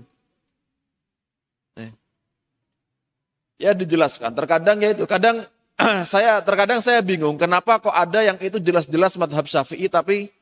Ya 3.60 3.70
dijelaskan, 3.70 4.34
terkadang 4.34 4.82
ya 4.82 4.90
itu, 4.90 5.06
kadang 5.06 5.46
saya 6.12 6.42
terkadang 6.42 6.82
saya 6.82 6.98
bingung 7.00 7.38
kenapa 7.38 7.78
kok 7.78 7.94
ada 7.94 8.24
yang 8.24 8.36
itu 8.42 8.56
jelas-jelas 8.60 9.16
madhab 9.16 9.44
syafi'i 9.48 9.88
tapi 9.88 10.32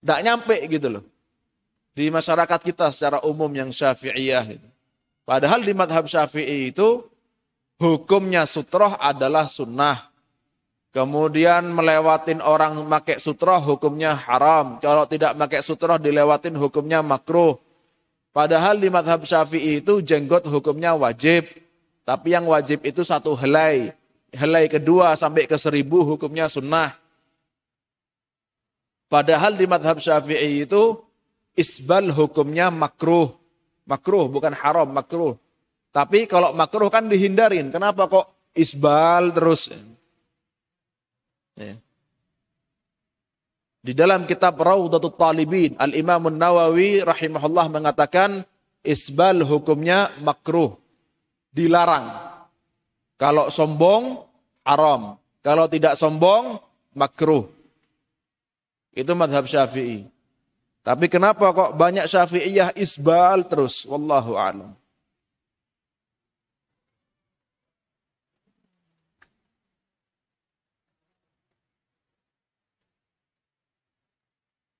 tidak 0.00 0.20
nyampe 0.24 0.56
gitu 0.68 0.88
loh 0.98 1.04
di 1.98 2.14
masyarakat 2.14 2.62
kita 2.62 2.94
secara 2.94 3.18
umum 3.26 3.50
yang 3.50 3.74
syafi'iyah. 3.74 4.54
Padahal 5.26 5.66
di 5.66 5.74
madhab 5.74 6.06
syafi'i 6.06 6.70
itu 6.70 7.02
hukumnya 7.82 8.46
sutroh 8.46 8.94
adalah 9.02 9.50
sunnah. 9.50 10.06
Kemudian 10.94 11.74
melewatin 11.74 12.38
orang 12.38 12.78
pakai 12.86 13.18
sutroh 13.18 13.58
hukumnya 13.58 14.14
haram. 14.14 14.78
Kalau 14.78 15.10
tidak 15.10 15.34
pakai 15.34 15.58
sutroh 15.58 15.98
dilewatin 15.98 16.54
hukumnya 16.54 17.02
makruh. 17.02 17.58
Padahal 18.30 18.78
di 18.78 18.94
madhab 18.94 19.26
syafi'i 19.26 19.82
itu 19.82 19.98
jenggot 19.98 20.46
hukumnya 20.46 20.94
wajib. 20.94 21.50
Tapi 22.06 22.30
yang 22.30 22.46
wajib 22.46 22.86
itu 22.86 23.02
satu 23.02 23.34
helai. 23.34 23.90
Helai 24.30 24.70
kedua 24.70 25.18
sampai 25.18 25.50
ke 25.50 25.58
seribu 25.58 26.06
hukumnya 26.06 26.46
sunnah. 26.46 26.94
Padahal 29.10 29.58
di 29.58 29.66
madhab 29.66 29.98
syafi'i 29.98 30.62
itu 30.62 31.07
isbal 31.58 32.14
hukumnya 32.14 32.70
makruh. 32.70 33.34
Makruh 33.90 34.30
bukan 34.30 34.54
haram, 34.54 34.86
makruh. 34.94 35.34
Tapi 35.90 36.30
kalau 36.30 36.54
makruh 36.54 36.86
kan 36.86 37.10
dihindarin. 37.10 37.74
Kenapa 37.74 38.06
kok 38.06 38.54
isbal 38.54 39.34
terus? 39.34 39.74
Ya. 41.58 41.74
Di 43.82 43.96
dalam 43.96 44.28
kitab 44.28 44.60
Raudatul 44.60 45.16
Talibin, 45.16 45.74
Al-Imam 45.80 46.30
Nawawi 46.30 47.02
rahimahullah 47.02 47.66
mengatakan 47.72 48.44
isbal 48.84 49.42
hukumnya 49.42 50.12
makruh. 50.22 50.76
Dilarang. 51.50 52.12
Kalau 53.18 53.50
sombong, 53.50 54.22
haram. 54.62 55.16
Kalau 55.42 55.66
tidak 55.66 55.96
sombong, 55.96 56.60
makruh. 56.94 57.48
Itu 58.92 59.16
madhab 59.16 59.48
syafi'i. 59.48 60.17
Tapi 60.88 61.04
kenapa 61.12 61.52
kok 61.52 61.76
banyak 61.76 62.08
syafi'iyah 62.08 62.72
isbal 62.72 63.44
terus? 63.44 63.84
Wallahu 63.84 64.40
a'lam. 64.40 64.72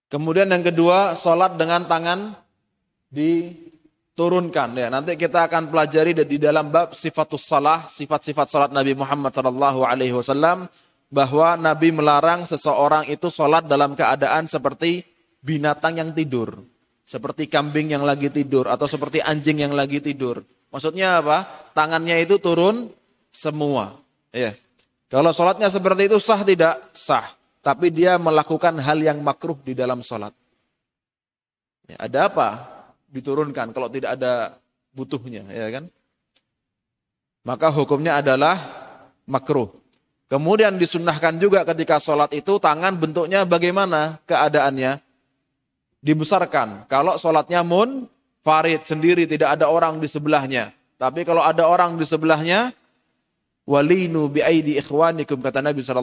Kemudian 0.08 0.48
yang 0.48 0.64
kedua, 0.64 1.12
sholat 1.12 1.60
dengan 1.60 1.84
tangan 1.84 2.32
diturunkan. 3.12 4.80
Ya, 4.80 4.88
nanti 4.88 5.12
kita 5.20 5.44
akan 5.44 5.68
pelajari 5.68 6.16
di 6.24 6.40
dalam 6.40 6.72
bab 6.72 6.96
sifatus 6.96 7.44
salah, 7.44 7.84
sifat-sifat 7.84 8.48
salat 8.48 8.72
Nabi 8.72 8.96
Muhammad 8.96 9.36
Sallallahu 9.36 9.84
Alaihi 9.84 10.16
Wasallam 10.16 10.72
bahwa 11.12 11.60
Nabi 11.60 11.92
melarang 11.92 12.48
seseorang 12.48 13.04
itu 13.12 13.28
sholat 13.28 13.68
dalam 13.68 13.92
keadaan 13.92 14.48
seperti 14.48 15.17
binatang 15.42 15.98
yang 15.98 16.10
tidur. 16.14 16.62
Seperti 17.08 17.48
kambing 17.48 17.96
yang 17.96 18.04
lagi 18.04 18.28
tidur 18.28 18.68
atau 18.68 18.84
seperti 18.84 19.24
anjing 19.24 19.64
yang 19.64 19.72
lagi 19.72 19.98
tidur. 20.04 20.44
Maksudnya 20.68 21.24
apa? 21.24 21.48
Tangannya 21.72 22.20
itu 22.20 22.36
turun 22.36 22.92
semua. 23.32 23.96
Ya. 24.28 24.52
Kalau 25.08 25.32
sholatnya 25.32 25.72
seperti 25.72 26.12
itu 26.12 26.20
sah 26.20 26.44
tidak? 26.44 26.76
Sah. 26.92 27.24
Tapi 27.64 27.88
dia 27.88 28.20
melakukan 28.20 28.76
hal 28.76 29.00
yang 29.00 29.24
makruh 29.24 29.56
di 29.64 29.72
dalam 29.72 30.04
sholat. 30.04 30.36
Ya, 31.88 31.96
ada 31.96 32.28
apa? 32.28 32.48
Diturunkan 33.08 33.72
kalau 33.72 33.88
tidak 33.88 34.20
ada 34.20 34.60
butuhnya, 34.92 35.48
ya 35.48 35.72
kan? 35.72 35.88
Maka 37.48 37.72
hukumnya 37.72 38.20
adalah 38.20 38.60
makruh. 39.24 39.72
Kemudian 40.28 40.76
disunnahkan 40.76 41.40
juga 41.40 41.64
ketika 41.64 41.96
sholat 41.96 42.28
itu 42.36 42.60
tangan 42.60 42.92
bentuknya 43.00 43.48
bagaimana 43.48 44.20
keadaannya? 44.28 45.00
Dibesarkan. 46.02 46.86
Kalau 46.86 47.18
sholatnya 47.18 47.62
mun 47.66 48.06
farid 48.42 48.86
sendiri 48.86 49.26
tidak 49.26 49.58
ada 49.58 49.68
orang 49.68 49.98
di 49.98 50.08
sebelahnya. 50.08 50.70
Tapi 50.98 51.22
kalau 51.22 51.42
ada 51.46 51.66
orang 51.70 51.94
di 51.94 52.02
sebelahnya, 52.02 52.74
walinu 53.68 54.26
bi'aidi 54.26 54.78
ikhwanikum 54.82 55.38
kata 55.38 55.62
Nabi 55.62 55.84
saw 55.84 56.02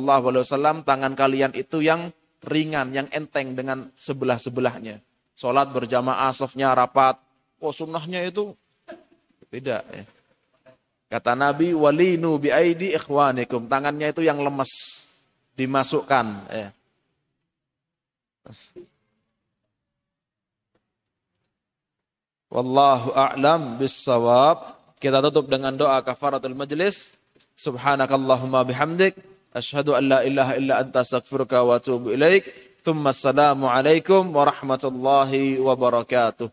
tangan 0.88 1.14
kalian 1.18 1.52
itu 1.52 1.84
yang 1.84 2.16
ringan, 2.46 2.96
yang 2.96 3.08
enteng 3.12 3.58
dengan 3.58 3.91
sebelah-sebelahnya. 3.98 5.04
Sholat 5.36 5.76
berjamaah, 5.76 6.32
sofnya 6.32 6.72
rapat. 6.72 7.20
Oh 7.60 7.76
sunnahnya 7.76 8.24
itu 8.24 8.56
beda 9.52 9.84
ya. 9.91 10.04
Kata 11.06 11.32
Nabi, 11.32 11.72
walinu 11.72 12.36
bi'aidi 12.36 12.91
ikhwanikum. 12.98 13.72
Tangannya 13.72 14.12
itu 14.12 14.26
yang 14.26 14.41
lemes. 14.41 15.06
Dimasukkan. 15.56 16.26
Ya. 16.52 16.75
Wallahu 22.56 23.12
a'lam 23.12 23.76
bissawab. 23.76 24.80
Kita 24.95 25.20
tutup 25.28 25.51
dengan 25.51 25.76
doa 25.76 25.99
kafaratul 25.99 26.56
majlis. 26.56 27.12
Subhanakallahumma 27.60 28.64
bihamdik. 28.64 29.20
Ashhadu 29.51 29.91
an 29.91 30.08
la 30.08 30.20
ilaha 30.24 30.56
illa 30.56 30.80
anta 30.80 31.03
astaghfiruka 31.03 31.68
wa 31.68 31.76
atubu 31.76 32.16
ilaik. 32.16 32.47
Thumma 32.80 33.12
assalamu 33.12 33.68
alaikum 33.68 34.32
warahmatullahi 34.32 35.60
wabarakatuh. 35.60 36.47